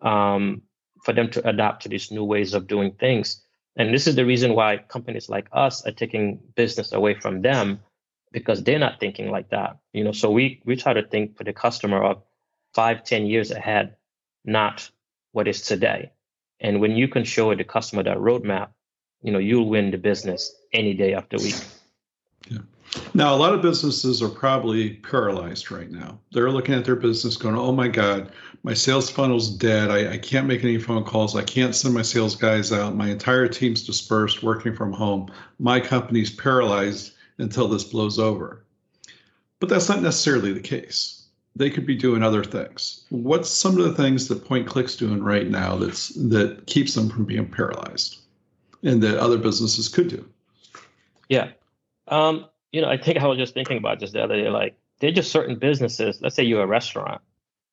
um, 0.00 0.62
for 1.02 1.12
them 1.12 1.30
to 1.32 1.48
adapt 1.48 1.82
to 1.82 1.88
these 1.88 2.10
new 2.10 2.24
ways 2.24 2.54
of 2.54 2.66
doing 2.66 2.92
things. 2.92 3.43
And 3.76 3.92
this 3.92 4.06
is 4.06 4.14
the 4.14 4.24
reason 4.24 4.54
why 4.54 4.78
companies 4.78 5.28
like 5.28 5.48
us 5.52 5.84
are 5.86 5.92
taking 5.92 6.38
business 6.54 6.92
away 6.92 7.14
from 7.14 7.42
them 7.42 7.80
because 8.32 8.62
they're 8.62 8.78
not 8.78 9.00
thinking 9.00 9.30
like 9.30 9.50
that. 9.50 9.78
You 9.92 10.04
know, 10.04 10.12
so 10.12 10.30
we 10.30 10.60
we 10.64 10.76
try 10.76 10.92
to 10.92 11.06
think 11.06 11.36
for 11.36 11.44
the 11.44 11.52
customer 11.52 12.02
of 12.02 12.22
five, 12.74 13.04
ten 13.04 13.26
years 13.26 13.50
ahead, 13.50 13.96
not 14.44 14.90
what 15.32 15.48
is 15.48 15.62
today. 15.62 16.12
And 16.60 16.80
when 16.80 16.96
you 16.96 17.08
can 17.08 17.24
show 17.24 17.54
the 17.54 17.64
customer 17.64 18.02
that 18.04 18.18
roadmap, 18.18 18.68
you 19.22 19.32
know, 19.32 19.38
you'll 19.38 19.68
win 19.68 19.90
the 19.90 19.98
business 19.98 20.54
any 20.72 20.94
day 20.94 21.14
of 21.14 21.28
the 21.28 21.38
week. 21.38 21.56
Yeah. 22.48 22.58
Now, 23.14 23.34
a 23.34 23.36
lot 23.36 23.54
of 23.54 23.62
businesses 23.62 24.22
are 24.22 24.28
probably 24.28 24.94
paralyzed 24.94 25.70
right 25.70 25.90
now. 25.90 26.18
They're 26.32 26.50
looking 26.50 26.74
at 26.74 26.84
their 26.84 26.96
business 26.96 27.36
going, 27.36 27.56
oh 27.56 27.72
my 27.72 27.88
God, 27.88 28.32
my 28.62 28.74
sales 28.74 29.10
funnel's 29.10 29.50
dead. 29.50 29.90
I, 29.90 30.12
I 30.12 30.18
can't 30.18 30.46
make 30.46 30.64
any 30.64 30.78
phone 30.78 31.04
calls. 31.04 31.36
I 31.36 31.42
can't 31.42 31.74
send 31.74 31.94
my 31.94 32.02
sales 32.02 32.34
guys 32.34 32.72
out. 32.72 32.96
My 32.96 33.10
entire 33.10 33.48
team's 33.48 33.84
dispersed 33.84 34.42
working 34.42 34.74
from 34.74 34.92
home. 34.92 35.30
My 35.58 35.80
company's 35.80 36.30
paralyzed 36.30 37.12
until 37.38 37.68
this 37.68 37.84
blows 37.84 38.18
over. 38.18 38.64
But 39.60 39.68
that's 39.68 39.88
not 39.88 40.02
necessarily 40.02 40.52
the 40.52 40.60
case. 40.60 41.26
They 41.56 41.70
could 41.70 41.86
be 41.86 41.94
doing 41.94 42.22
other 42.22 42.42
things. 42.42 43.04
What's 43.10 43.48
some 43.48 43.78
of 43.78 43.84
the 43.84 43.94
things 43.94 44.28
that 44.28 44.44
Point 44.44 44.66
Click's 44.66 44.96
doing 44.96 45.22
right 45.22 45.48
now 45.48 45.76
that's 45.76 46.08
that 46.08 46.66
keeps 46.66 46.94
them 46.94 47.08
from 47.08 47.24
being 47.24 47.48
paralyzed 47.48 48.18
and 48.82 49.02
that 49.02 49.18
other 49.18 49.38
businesses 49.38 49.88
could 49.88 50.08
do? 50.08 50.28
Yeah. 51.28 51.50
Um, 52.08 52.46
you 52.74 52.80
know, 52.80 52.88
I 52.88 52.96
think 52.96 53.18
I 53.18 53.26
was 53.28 53.38
just 53.38 53.54
thinking 53.54 53.76
about 53.76 54.00
this 54.00 54.10
the 54.10 54.24
other 54.24 54.36
day. 54.36 54.50
Like, 54.50 54.76
they're 54.98 55.12
just 55.12 55.30
certain 55.30 55.56
businesses. 55.60 56.18
Let's 56.20 56.34
say 56.34 56.42
you're 56.42 56.64
a 56.64 56.66
restaurant, 56.66 57.22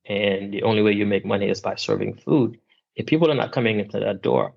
and 0.05 0.53
the 0.53 0.61
only 0.61 0.83
way 0.83 0.91
you 0.91 1.07
make 1.07 1.25
money 1.25 1.49
is 1.49 1.59
by 1.59 1.73
serving 1.73 2.17
food. 2.17 2.59
If 2.95 3.07
people 3.07 3.31
are 3.31 3.35
not 3.35 3.51
coming 3.51 3.79
into 3.79 3.99
that 3.99 4.21
door, 4.21 4.53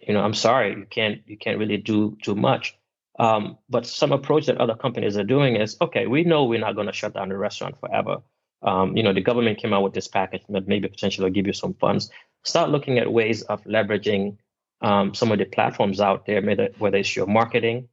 you 0.00 0.14
know, 0.14 0.22
I'm 0.22 0.32
sorry, 0.32 0.70
you 0.70 0.86
can't 0.88 1.20
you 1.26 1.36
can't 1.36 1.58
really 1.58 1.76
do 1.76 2.16
too 2.22 2.34
much. 2.34 2.74
Um, 3.18 3.58
but 3.68 3.86
some 3.86 4.12
approach 4.12 4.46
that 4.46 4.58
other 4.58 4.74
companies 4.74 5.18
are 5.18 5.24
doing 5.24 5.56
is 5.56 5.76
okay, 5.80 6.06
we 6.06 6.24
know 6.24 6.44
we're 6.44 6.66
not 6.66 6.74
going 6.74 6.86
to 6.86 6.92
shut 7.00 7.12
down 7.12 7.28
the 7.28 7.36
restaurant 7.36 7.78
forever. 7.78 8.22
Um, 8.62 8.96
you 8.96 9.02
know, 9.02 9.12
the 9.12 9.20
government 9.20 9.58
came 9.58 9.74
out 9.74 9.82
with 9.82 9.92
this 9.92 10.08
package 10.08 10.42
that 10.48 10.66
maybe 10.68 10.88
potentially 10.88 11.24
will 11.26 11.34
give 11.34 11.46
you 11.46 11.52
some 11.52 11.74
funds. 11.74 12.10
Start 12.44 12.70
looking 12.70 12.98
at 12.98 13.12
ways 13.12 13.42
of 13.42 13.62
leveraging 13.64 14.38
um, 14.80 15.12
some 15.12 15.32
of 15.32 15.38
the 15.38 15.44
platforms 15.44 16.00
out 16.00 16.24
there, 16.24 16.40
whether, 16.40 16.68
whether 16.78 16.98
it's 16.98 17.14
your 17.14 17.26
marketing, 17.26 17.88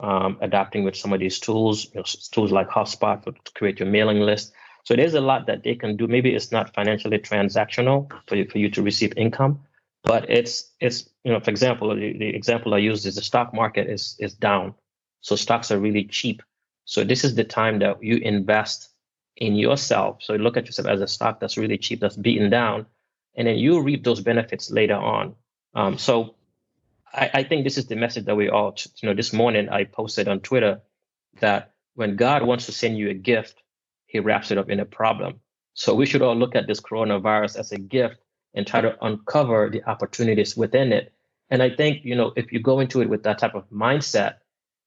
um, 0.00 0.38
adapting 0.40 0.84
with 0.84 0.96
some 0.96 1.12
of 1.12 1.20
these 1.20 1.38
tools, 1.38 1.86
you 1.92 2.00
know, 2.00 2.04
tools 2.32 2.52
like 2.52 2.68
HubSpot 2.68 3.22
to 3.22 3.52
create 3.54 3.78
your 3.78 3.88
mailing 3.88 4.20
list. 4.20 4.52
So 4.84 4.96
there's 4.96 5.14
a 5.14 5.20
lot 5.20 5.46
that 5.46 5.62
they 5.62 5.74
can 5.74 5.96
do. 5.96 6.06
Maybe 6.06 6.34
it's 6.34 6.50
not 6.50 6.74
financially 6.74 7.18
transactional 7.18 8.10
for 8.26 8.36
you, 8.36 8.48
for 8.48 8.58
you 8.58 8.70
to 8.70 8.82
receive 8.82 9.12
income, 9.16 9.60
but 10.02 10.28
it's 10.30 10.70
it's 10.80 11.08
you 11.24 11.32
know 11.32 11.40
for 11.40 11.50
example 11.50 11.94
the, 11.94 12.16
the 12.18 12.28
example 12.28 12.74
i 12.74 12.78
used 12.78 13.06
is 13.06 13.16
the 13.16 13.22
stock 13.22 13.52
market 13.52 13.88
is 13.88 14.16
is 14.18 14.34
down 14.34 14.74
so 15.20 15.36
stocks 15.36 15.70
are 15.70 15.78
really 15.78 16.04
cheap 16.04 16.42
so 16.84 17.04
this 17.04 17.24
is 17.24 17.34
the 17.34 17.44
time 17.44 17.78
that 17.78 18.02
you 18.02 18.16
invest 18.16 18.90
in 19.36 19.54
yourself 19.54 20.18
so 20.20 20.32
you 20.32 20.38
look 20.38 20.56
at 20.56 20.66
yourself 20.66 20.88
as 20.88 21.00
a 21.00 21.06
stock 21.06 21.40
that's 21.40 21.56
really 21.56 21.78
cheap 21.78 22.00
that's 22.00 22.16
beaten 22.16 22.50
down 22.50 22.86
and 23.36 23.46
then 23.46 23.56
you 23.56 23.80
reap 23.80 24.04
those 24.04 24.20
benefits 24.20 24.70
later 24.70 24.96
on 24.96 25.34
um, 25.74 25.98
so 25.98 26.34
I, 27.12 27.30
I 27.34 27.42
think 27.42 27.64
this 27.64 27.78
is 27.78 27.86
the 27.86 27.96
message 27.96 28.24
that 28.26 28.36
we 28.36 28.48
all 28.48 28.76
you 29.02 29.08
know 29.08 29.14
this 29.14 29.32
morning 29.32 29.68
i 29.68 29.84
posted 29.84 30.28
on 30.28 30.40
twitter 30.40 30.80
that 31.40 31.72
when 31.94 32.16
god 32.16 32.42
wants 32.42 32.66
to 32.66 32.72
send 32.72 32.98
you 32.98 33.10
a 33.10 33.14
gift 33.14 33.62
he 34.06 34.20
wraps 34.20 34.50
it 34.50 34.58
up 34.58 34.70
in 34.70 34.80
a 34.80 34.84
problem 34.84 35.40
so 35.74 35.94
we 35.94 36.06
should 36.06 36.22
all 36.22 36.36
look 36.36 36.54
at 36.54 36.66
this 36.66 36.80
coronavirus 36.80 37.58
as 37.58 37.72
a 37.72 37.78
gift 37.78 38.16
and 38.54 38.66
try 38.66 38.80
to 38.80 38.96
uncover 39.04 39.70
the 39.70 39.82
opportunities 39.88 40.56
within 40.56 40.92
it. 40.92 41.12
And 41.50 41.62
I 41.62 41.70
think, 41.70 42.04
you 42.04 42.14
know, 42.14 42.32
if 42.36 42.52
you 42.52 42.60
go 42.60 42.80
into 42.80 43.00
it 43.00 43.08
with 43.08 43.22
that 43.24 43.38
type 43.38 43.54
of 43.54 43.68
mindset, 43.70 44.36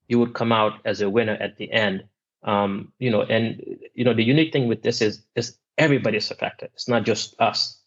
you 0.08 0.20
would 0.20 0.34
come 0.34 0.52
out 0.52 0.74
as 0.86 1.02
a 1.02 1.10
winner 1.10 1.34
at 1.40 1.58
the 1.58 1.72
end. 1.72 2.04
Um, 2.44 2.92
you 3.00 3.10
know, 3.10 3.22
and 3.24 3.64
you 3.94 4.04
know, 4.04 4.14
the 4.14 4.24
unique 4.24 4.52
thing 4.52 4.68
with 4.68 4.84
this 4.84 5.02
is 5.02 5.24
is 5.36 5.58
everybody's 5.78 6.30
affected. 6.30 6.72
It's 6.74 6.90
not 6.90 7.06
just 7.06 7.40
us. 7.40 7.80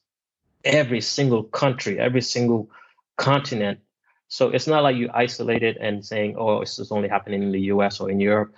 Every 0.64 1.00
single 1.00 1.44
country, 1.44 1.98
every 1.98 2.22
single 2.22 2.70
continent. 3.16 3.80
So 4.28 4.48
it's 4.50 4.66
not 4.66 4.82
like 4.82 4.96
you 4.96 5.08
isolate 5.14 5.62
it 5.62 5.76
and 5.80 6.04
saying, 6.04 6.36
oh, 6.38 6.60
this 6.60 6.78
is 6.78 6.90
only 6.90 7.08
happening 7.08 7.42
in 7.42 7.52
the 7.52 7.60
US 7.72 8.00
or 8.00 8.10
in 8.10 8.20
Europe. 8.20 8.54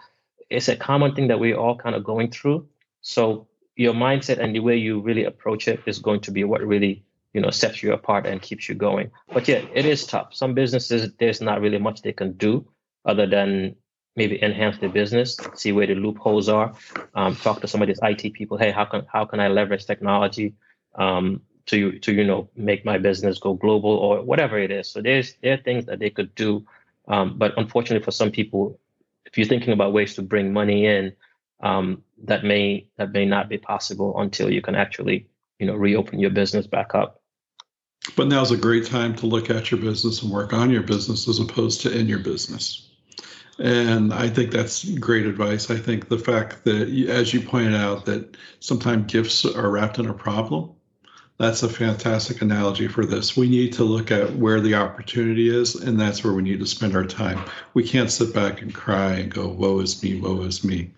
It's 0.51 0.69
a 0.69 0.77
common 0.77 1.15
thing 1.15 1.29
that 1.29 1.39
we're 1.39 1.57
all 1.57 1.77
kind 1.77 1.95
of 1.95 2.05
going 2.05 2.31
through. 2.31 2.69
So 3.03 3.49
your 3.79 3.95
mindset 3.95 4.39
and 4.39 4.55
the 4.55 4.61
way 4.61 4.77
you 4.77 5.01
really 5.01 5.25
approach 5.25 5.69
it 5.69 5.81
is 5.87 5.99
going 6.01 6.21
to 6.21 6.31
be 6.31 6.45
what 6.45 6.61
really 6.61 7.05
you 7.33 7.41
know 7.41 7.51
sets 7.51 7.83
you 7.83 7.93
apart 7.93 8.27
and 8.27 8.43
keeps 8.43 8.69
you 8.69 8.75
going 8.75 9.11
but 9.33 9.47
yeah 9.47 9.63
it 9.73 9.87
is 9.87 10.05
tough 10.05 10.35
some 10.35 10.53
businesses 10.53 11.13
there's 11.19 11.41
not 11.41 11.61
really 11.61 11.79
much 11.79 12.03
they 12.03 12.13
can 12.13 12.33
do 12.33 12.67
other 13.05 13.27
than 13.27 13.75
maybe 14.17 14.43
enhance 14.43 14.79
their 14.79 14.89
business 14.89 15.37
see 15.55 15.71
where 15.71 15.87
the 15.87 15.95
loopholes 15.95 16.49
are 16.49 16.75
um, 17.15 17.37
talk 17.37 17.61
to 17.61 17.69
some 17.69 17.81
of 17.81 17.87
these 17.89 18.01
it 18.03 18.33
people 18.35 18.59
hey 18.59 18.73
how 18.73 18.85
can 18.85 19.07
how 19.13 19.25
can 19.25 19.39
i 19.39 19.49
leverage 19.49 19.87
technology 19.87 20.55
um, 20.97 21.41
to 21.69 21.99
to 22.01 22.13
you 22.13 22.25
know 22.25 22.49
make 22.57 22.85
my 22.85 22.99
business 22.99 23.39
go 23.39 23.55
global 23.55 23.91
or 23.91 24.23
whatever 24.23 24.59
it 24.59 24.71
is. 24.71 24.91
So 24.91 25.01
there's 25.01 25.35
there 25.43 25.55
are 25.55 25.63
things 25.63 25.87
that 25.87 25.99
they 25.99 26.11
could 26.11 26.35
do 26.35 26.67
um, 27.09 27.39
but 27.39 27.55
unfortunately 27.57 28.05
for 28.05 28.11
some 28.11 28.31
people 28.31 28.79
if 29.25 29.37
you're 29.37 29.47
thinking 29.47 29.73
about 29.73 29.93
ways 29.93 30.15
to 30.15 30.23
bring 30.23 30.53
money 30.53 30.87
in 30.87 31.13
um, 31.61 32.03
that 32.25 32.45
may 32.45 32.87
that 32.97 33.13
may 33.13 33.25
not 33.25 33.49
be 33.49 33.59
possible 33.59 34.21
until 34.21 34.51
you 34.51 34.63
can 34.63 34.75
actually 34.75 35.27
you 35.59 35.67
know 35.67 35.75
reopen 35.75 36.19
your 36.19 36.31
business 36.31 36.67
back 36.67 36.95
up. 36.95 37.23
But 38.17 38.29
now's 38.29 38.53
a 38.53 38.57
great 38.57 38.87
time 38.87 39.15
to 39.17 39.27
look 39.27 39.51
at 39.51 39.71
your 39.71 39.81
business 39.81 40.23
and 40.23 40.31
work 40.31 40.53
on 40.53 40.71
your 40.71 40.83
business 40.83 41.29
as 41.29 41.41
opposed 41.41 41.83
to 41.83 41.97
in 41.97 42.07
your 42.07 42.21
business. 42.21 42.85
And 43.61 44.15
i 44.15 44.29
think 44.29 44.53
that's 44.53 44.85
great 44.99 45.27
advice. 45.27 45.69
I 45.69 45.77
think 45.77 46.09
the 46.09 46.19
fact 46.19 46.65
that 46.65 46.89
as 47.09 47.35
you 47.35 47.41
pointed 47.41 47.75
out 47.75 48.07
that 48.07 48.37
sometimes 48.61 49.13
gifts 49.13 49.45
are 49.45 49.71
wrapped 49.71 49.99
in 49.99 50.07
a 50.07 50.15
problem 50.15 50.71
that's 51.39 51.63
a 51.63 51.69
fantastic 51.69 52.43
analogy 52.43 52.89
for 52.89 53.07
this. 53.07 53.37
We 53.37 53.49
need 53.49 53.73
to 53.75 53.85
look 53.85 54.11
at 54.11 54.35
where 54.37 54.61
the 54.61 54.75
opportunity 54.75 55.49
is, 55.49 55.77
and 55.77 55.99
that's 55.99 56.23
where 56.25 56.33
we 56.33 56.43
need 56.43 56.61
to 56.61 56.67
spend 56.67 56.95
our 56.95 57.05
time. 57.05 57.49
We 57.75 57.87
can't 57.87 58.11
sit 58.11 58.35
back 58.35 58.61
and 58.61 58.75
cry 58.75 59.15
and 59.15 59.33
go, 59.33 59.49
woe 59.49 59.81
is 59.81 60.03
me, 60.03 60.21
woe 60.21 60.43
is 60.43 60.65
me 60.65 60.91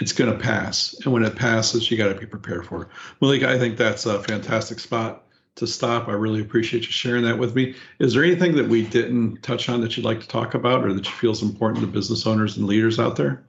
it's 0.00 0.12
going 0.12 0.30
to 0.30 0.38
pass. 0.38 0.94
And 1.04 1.12
when 1.12 1.24
it 1.24 1.36
passes, 1.36 1.90
you 1.90 1.96
got 1.96 2.08
to 2.08 2.14
be 2.14 2.26
prepared 2.26 2.66
for 2.66 2.82
it. 2.82 2.88
Malik, 3.20 3.42
I 3.42 3.58
think 3.58 3.76
that's 3.76 4.06
a 4.06 4.22
fantastic 4.22 4.78
spot 4.78 5.24
to 5.56 5.66
stop. 5.66 6.08
I 6.08 6.12
really 6.12 6.40
appreciate 6.40 6.84
you 6.84 6.92
sharing 6.92 7.24
that 7.24 7.38
with 7.38 7.54
me. 7.54 7.74
Is 7.98 8.14
there 8.14 8.22
anything 8.22 8.54
that 8.56 8.68
we 8.68 8.84
didn't 8.84 9.42
touch 9.42 9.68
on 9.68 9.80
that 9.80 9.96
you'd 9.96 10.06
like 10.06 10.20
to 10.20 10.28
talk 10.28 10.54
about 10.54 10.84
or 10.84 10.92
that 10.92 11.04
you 11.04 11.12
feel 11.12 11.32
is 11.32 11.42
important 11.42 11.80
to 11.80 11.86
business 11.88 12.26
owners 12.26 12.56
and 12.56 12.66
leaders 12.66 13.00
out 13.00 13.16
there? 13.16 13.44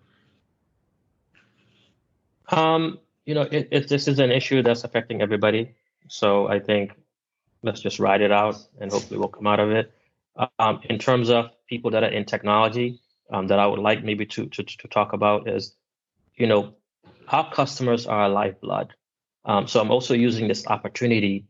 Um, 2.50 3.00
you 3.26 3.36
know, 3.36 3.44
it, 3.44 3.68
it, 3.72 3.88
this 3.88 4.08
is 4.08 4.18
an 4.18 4.32
issue 4.32 4.64
that's 4.64 4.84
affecting 4.84 5.22
everybody. 5.22 5.76
So 6.08 6.48
I 6.48 6.60
think 6.60 6.94
let's 7.64 7.82
just 7.82 8.00
ride 8.00 8.22
it 8.22 8.32
out 8.32 8.58
and 8.80 8.92
hopefully 8.92 9.20
we'll 9.20 9.30
come 9.30 9.48
out 9.48 9.60
of 9.60 9.72
it. 9.72 9.94
Um, 10.58 10.80
in 10.84 11.00
terms 11.00 11.30
of 11.30 11.50
people 11.68 11.92
that 11.92 12.04
are 12.04 12.10
in 12.10 12.26
technology, 12.26 13.02
um, 13.32 13.48
that 13.48 13.60
I 13.60 13.68
would 13.68 13.80
like 13.80 14.04
maybe 14.04 14.26
to, 14.26 14.48
to, 14.48 14.64
to 14.64 14.88
talk 14.88 15.14
about 15.14 15.48
is 15.48 15.76
you 16.40 16.48
know, 16.48 16.74
our 17.28 17.52
customers 17.52 18.08
are 18.08 18.22
our 18.22 18.30
lifeblood. 18.30 18.94
Um, 19.46 19.68
so 19.68 19.80
I'm 19.80 19.92
also 19.92 20.14
using 20.16 20.48
this 20.48 20.66
opportunity 20.66 21.46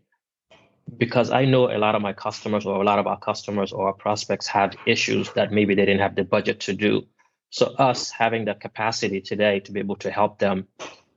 because 0.97 1.29
I 1.29 1.45
know 1.45 1.71
a 1.71 1.77
lot 1.77 1.95
of 1.95 2.01
my 2.01 2.13
customers 2.13 2.65
or 2.65 2.81
a 2.81 2.83
lot 2.83 2.99
of 2.99 3.07
our 3.07 3.19
customers 3.19 3.71
or 3.71 3.87
our 3.87 3.93
prospects 3.93 4.47
have 4.47 4.75
issues 4.87 5.31
that 5.33 5.51
maybe 5.51 5.75
they 5.75 5.85
didn't 5.85 6.01
have 6.01 6.15
the 6.15 6.23
budget 6.23 6.59
to 6.61 6.73
do. 6.73 7.05
So 7.51 7.67
us 7.77 8.09
having 8.09 8.45
the 8.45 8.55
capacity 8.55 9.21
today 9.21 9.59
to 9.61 9.71
be 9.71 9.79
able 9.79 9.97
to 9.97 10.11
help 10.11 10.39
them, 10.39 10.67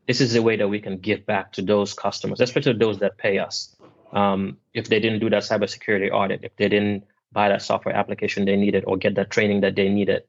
this 0.07 0.21
is 0.21 0.35
a 0.35 0.43
way 0.43 0.57
that 0.57 0.69
we 0.69 0.81
can 0.81 0.99
give 0.99 1.25
back 1.27 1.53
to 1.53 1.63
those 1.63 1.95
customers, 1.95 2.41
especially 2.41 2.73
those 2.75 2.99
that 2.99 3.19
pay 3.19 3.39
us. 3.39 3.77
Um, 4.13 4.59
if 4.75 4.89
they 4.89 5.01
didn't 5.01 5.21
do 5.21 5.31
that 5.31 5.43
cybersecurity 5.43 6.11
audit, 6.13 6.41
if 6.43 6.55
they 6.57 6.69
didn't 6.69 7.05
buy 7.33 7.49
that 7.49 7.63
software 7.63 7.97
application 7.97 8.45
they 8.45 8.57
needed 8.57 8.85
or 8.87 8.97
get 8.97 9.15
that 9.15 9.31
training 9.31 9.61
that 9.61 9.77
they 9.77 9.89
needed, 9.89 10.25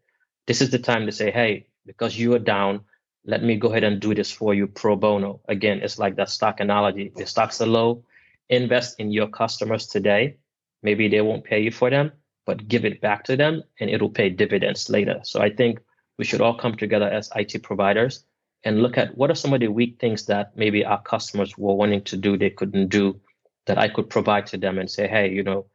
this 0.46 0.62
is 0.62 0.70
the 0.70 0.80
time 0.80 1.06
to 1.06 1.12
say, 1.12 1.32
hey, 1.32 1.68
because 1.86 2.18
you 2.18 2.34
are 2.34 2.40
down, 2.40 2.82
let 3.26 3.44
me 3.44 3.56
go 3.56 3.70
ahead 3.70 3.84
and 3.84 4.00
do 4.00 4.14
this 4.14 4.32
for 4.32 4.54
you 4.54 4.68
pro 4.68 4.96
bono. 4.96 5.42
Again, 5.48 5.80
it's 5.82 5.98
like 5.98 6.16
that 6.16 6.30
stock 6.30 6.60
analogy. 6.60 7.12
The 7.16 7.26
stocks 7.26 7.60
are 7.62 7.68
low, 7.68 8.04
invest 8.50 9.00
in 9.00 9.12
your 9.12 9.28
customers 9.28 9.88
today. 9.88 10.38
Maybe 10.82 11.08
they 11.08 11.22
won't 11.22 11.46
pay 11.46 11.62
you 11.62 11.72
for 11.72 11.90
them, 11.90 12.12
but 12.46 12.68
give 12.68 12.86
it 12.86 13.02
back 13.02 13.24
to 13.26 13.36
them 13.38 13.64
and 13.80 13.90
it'll 13.90 14.10
pay 14.10 14.30
dividends 14.30 14.90
later. 14.90 15.22
So 15.24 15.42
I 15.42 15.50
think 15.50 15.80
we 16.18 16.26
should 16.26 16.42
all 16.42 16.56
come 16.58 16.76
together 16.76 17.10
as 17.10 17.30
IT 17.36 17.64
providers 17.64 18.26
and 18.64 18.82
look 18.82 18.98
at 18.98 19.18
what 19.18 19.30
are 19.30 19.36
some 19.36 19.54
of 19.54 19.60
the 19.60 19.68
weak 19.68 20.00
things 20.00 20.26
that 20.26 20.56
maybe 20.56 20.86
our 20.86 21.02
customers 21.02 21.58
were 21.58 21.74
wanting 21.74 22.02
to 22.04 22.18
do 22.18 22.38
they 22.38 22.50
couldn't 22.50 22.88
do 22.88 23.20
that 23.66 23.78
I 23.78 23.88
could 23.88 24.10
provide 24.10 24.46
to 24.48 24.58
them 24.58 24.78
and 24.78 24.90
say, 24.90 25.08
hey, 25.08 25.30
you 25.30 25.44
know, 25.44 25.66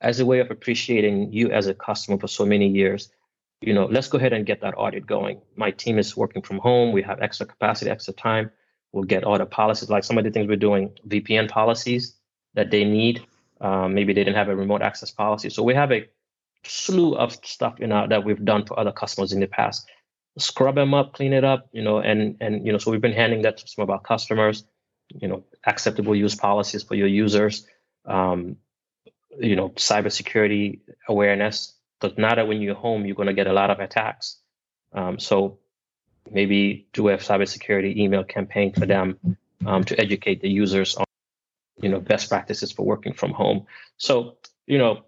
as 0.00 0.20
a 0.20 0.26
way 0.26 0.40
of 0.40 0.50
appreciating 0.50 1.32
you 1.32 1.50
as 1.50 1.66
a 1.66 1.74
customer 1.74 2.18
for 2.18 2.28
so 2.28 2.44
many 2.44 2.68
years, 2.68 3.10
you 3.60 3.72
know, 3.72 3.86
let's 3.86 4.08
go 4.08 4.18
ahead 4.18 4.32
and 4.32 4.44
get 4.44 4.60
that 4.60 4.74
audit 4.76 5.06
going. 5.06 5.40
My 5.56 5.70
team 5.70 5.98
is 5.98 6.16
working 6.16 6.42
from 6.42 6.58
home. 6.58 6.92
We 6.92 7.02
have 7.02 7.22
extra 7.22 7.46
capacity, 7.46 7.90
extra 7.90 8.12
time. 8.12 8.50
We'll 8.92 9.04
get 9.04 9.24
all 9.24 9.38
the 9.38 9.46
policies, 9.46 9.90
like 9.90 10.04
some 10.04 10.18
of 10.18 10.24
the 10.24 10.30
things 10.30 10.48
we're 10.48 10.56
doing, 10.56 10.90
VPN 11.08 11.48
policies 11.48 12.14
that 12.54 12.70
they 12.70 12.84
need. 12.84 13.24
Um, 13.60 13.94
maybe 13.94 14.12
they 14.12 14.24
didn't 14.24 14.36
have 14.36 14.48
a 14.48 14.56
remote 14.56 14.82
access 14.82 15.10
policy. 15.10 15.50
So 15.50 15.62
we 15.62 15.74
have 15.74 15.92
a 15.92 16.06
slew 16.64 17.14
of 17.14 17.36
stuff 17.44 17.80
in 17.80 17.92
our, 17.92 18.08
that 18.08 18.24
we've 18.24 18.44
done 18.44 18.66
for 18.66 18.78
other 18.78 18.92
customers 18.92 19.32
in 19.32 19.40
the 19.40 19.46
past. 19.46 19.86
Scrub 20.38 20.74
them 20.74 20.94
up, 20.94 21.14
clean 21.14 21.32
it 21.32 21.44
up, 21.44 21.68
you 21.72 21.82
know, 21.82 21.98
and 21.98 22.36
and 22.40 22.66
you 22.66 22.72
know, 22.72 22.78
so 22.78 22.90
we've 22.90 23.00
been 23.00 23.12
handing 23.12 23.42
that 23.42 23.58
to 23.58 23.68
some 23.68 23.82
of 23.82 23.90
our 23.90 24.00
customers. 24.00 24.64
You 25.08 25.28
know, 25.28 25.44
acceptable 25.64 26.14
use 26.14 26.34
policies 26.34 26.82
for 26.82 26.94
your 26.94 27.08
users. 27.08 27.66
Um, 28.04 28.56
you 29.38 29.56
know, 29.56 29.70
cybersecurity 29.70 30.80
awareness. 31.08 31.74
Because 32.00 32.18
now 32.18 32.34
that 32.34 32.48
when 32.48 32.60
you're 32.60 32.74
home, 32.74 33.06
you're 33.06 33.16
going 33.16 33.28
to 33.28 33.34
get 33.34 33.46
a 33.46 33.52
lot 33.52 33.70
of 33.70 33.80
attacks. 33.80 34.38
Um, 34.92 35.18
so 35.18 35.58
maybe 36.30 36.86
do 36.92 37.08
a 37.08 37.16
cybersecurity 37.16 37.96
email 37.96 38.24
campaign 38.24 38.72
for 38.72 38.86
them 38.86 39.18
um, 39.66 39.84
to 39.84 40.00
educate 40.00 40.40
the 40.40 40.48
users 40.48 40.96
on, 40.96 41.04
you 41.80 41.88
know, 41.88 42.00
best 42.00 42.28
practices 42.28 42.72
for 42.72 42.84
working 42.84 43.12
from 43.12 43.32
home. 43.32 43.66
So, 43.96 44.36
you 44.66 44.78
know, 44.78 45.04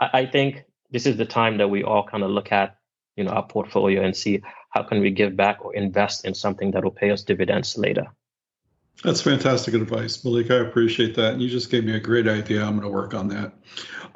I, 0.00 0.10
I 0.12 0.26
think 0.26 0.64
this 0.90 1.06
is 1.06 1.16
the 1.16 1.26
time 1.26 1.58
that 1.58 1.68
we 1.68 1.82
all 1.82 2.04
kind 2.06 2.22
of 2.22 2.30
look 2.30 2.52
at, 2.52 2.76
you 3.16 3.24
know, 3.24 3.30
our 3.30 3.46
portfolio 3.46 4.02
and 4.02 4.16
see 4.16 4.42
how 4.70 4.82
can 4.82 5.00
we 5.00 5.10
give 5.10 5.36
back 5.36 5.64
or 5.64 5.74
invest 5.74 6.24
in 6.24 6.34
something 6.34 6.70
that 6.70 6.82
will 6.82 6.90
pay 6.90 7.10
us 7.10 7.22
dividends 7.22 7.76
later. 7.76 8.06
That's 9.04 9.22
fantastic 9.22 9.74
advice, 9.74 10.24
Malik. 10.24 10.50
I 10.50 10.56
appreciate 10.56 11.14
that. 11.16 11.32
And 11.32 11.42
you 11.42 11.48
just 11.48 11.70
gave 11.70 11.84
me 11.84 11.94
a 11.94 12.00
great 12.00 12.28
idea. 12.28 12.62
I'm 12.62 12.78
going 12.78 12.82
to 12.82 12.88
work 12.88 13.14
on 13.14 13.28
that. 13.28 13.52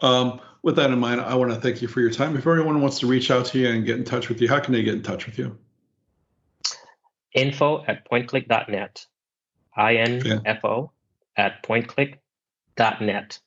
Um, 0.00 0.40
with 0.62 0.76
that 0.76 0.90
in 0.90 0.98
mind, 0.98 1.20
I 1.20 1.34
want 1.34 1.52
to 1.52 1.60
thank 1.60 1.82
you 1.82 1.88
for 1.88 2.00
your 2.00 2.10
time. 2.10 2.36
If 2.36 2.46
anyone 2.46 2.80
wants 2.80 3.00
to 3.00 3.06
reach 3.06 3.30
out 3.30 3.46
to 3.46 3.58
you 3.58 3.68
and 3.68 3.84
get 3.84 3.96
in 3.98 4.04
touch 4.04 4.28
with 4.28 4.40
you, 4.40 4.48
how 4.48 4.60
can 4.60 4.72
they 4.72 4.82
get 4.82 4.94
in 4.94 5.02
touch 5.02 5.26
with 5.26 5.38
you? 5.38 5.56
Info 7.34 7.84
at 7.86 8.08
pointclick.net. 8.08 9.06
I-N-F-O 9.76 10.90
at 11.36 11.62
pointclick.net. 11.62 13.40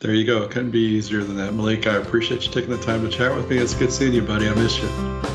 There 0.00 0.14
you 0.14 0.24
go. 0.24 0.42
It 0.42 0.50
couldn't 0.50 0.70
be 0.70 0.80
easier 0.80 1.22
than 1.22 1.36
that. 1.36 1.54
Malik, 1.54 1.86
I 1.86 1.96
appreciate 1.96 2.44
you 2.44 2.52
taking 2.52 2.70
the 2.70 2.78
time 2.78 3.08
to 3.08 3.10
chat 3.10 3.34
with 3.34 3.48
me. 3.48 3.58
It's 3.58 3.74
good 3.74 3.92
seeing 3.92 4.12
you, 4.12 4.22
buddy. 4.22 4.48
I 4.48 4.54
miss 4.54 4.78
you. 4.78 5.31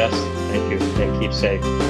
Yes, 0.00 0.14
thank 0.50 0.70
you. 0.72 0.78
And 1.02 1.20
keep 1.20 1.34
safe. 1.34 1.89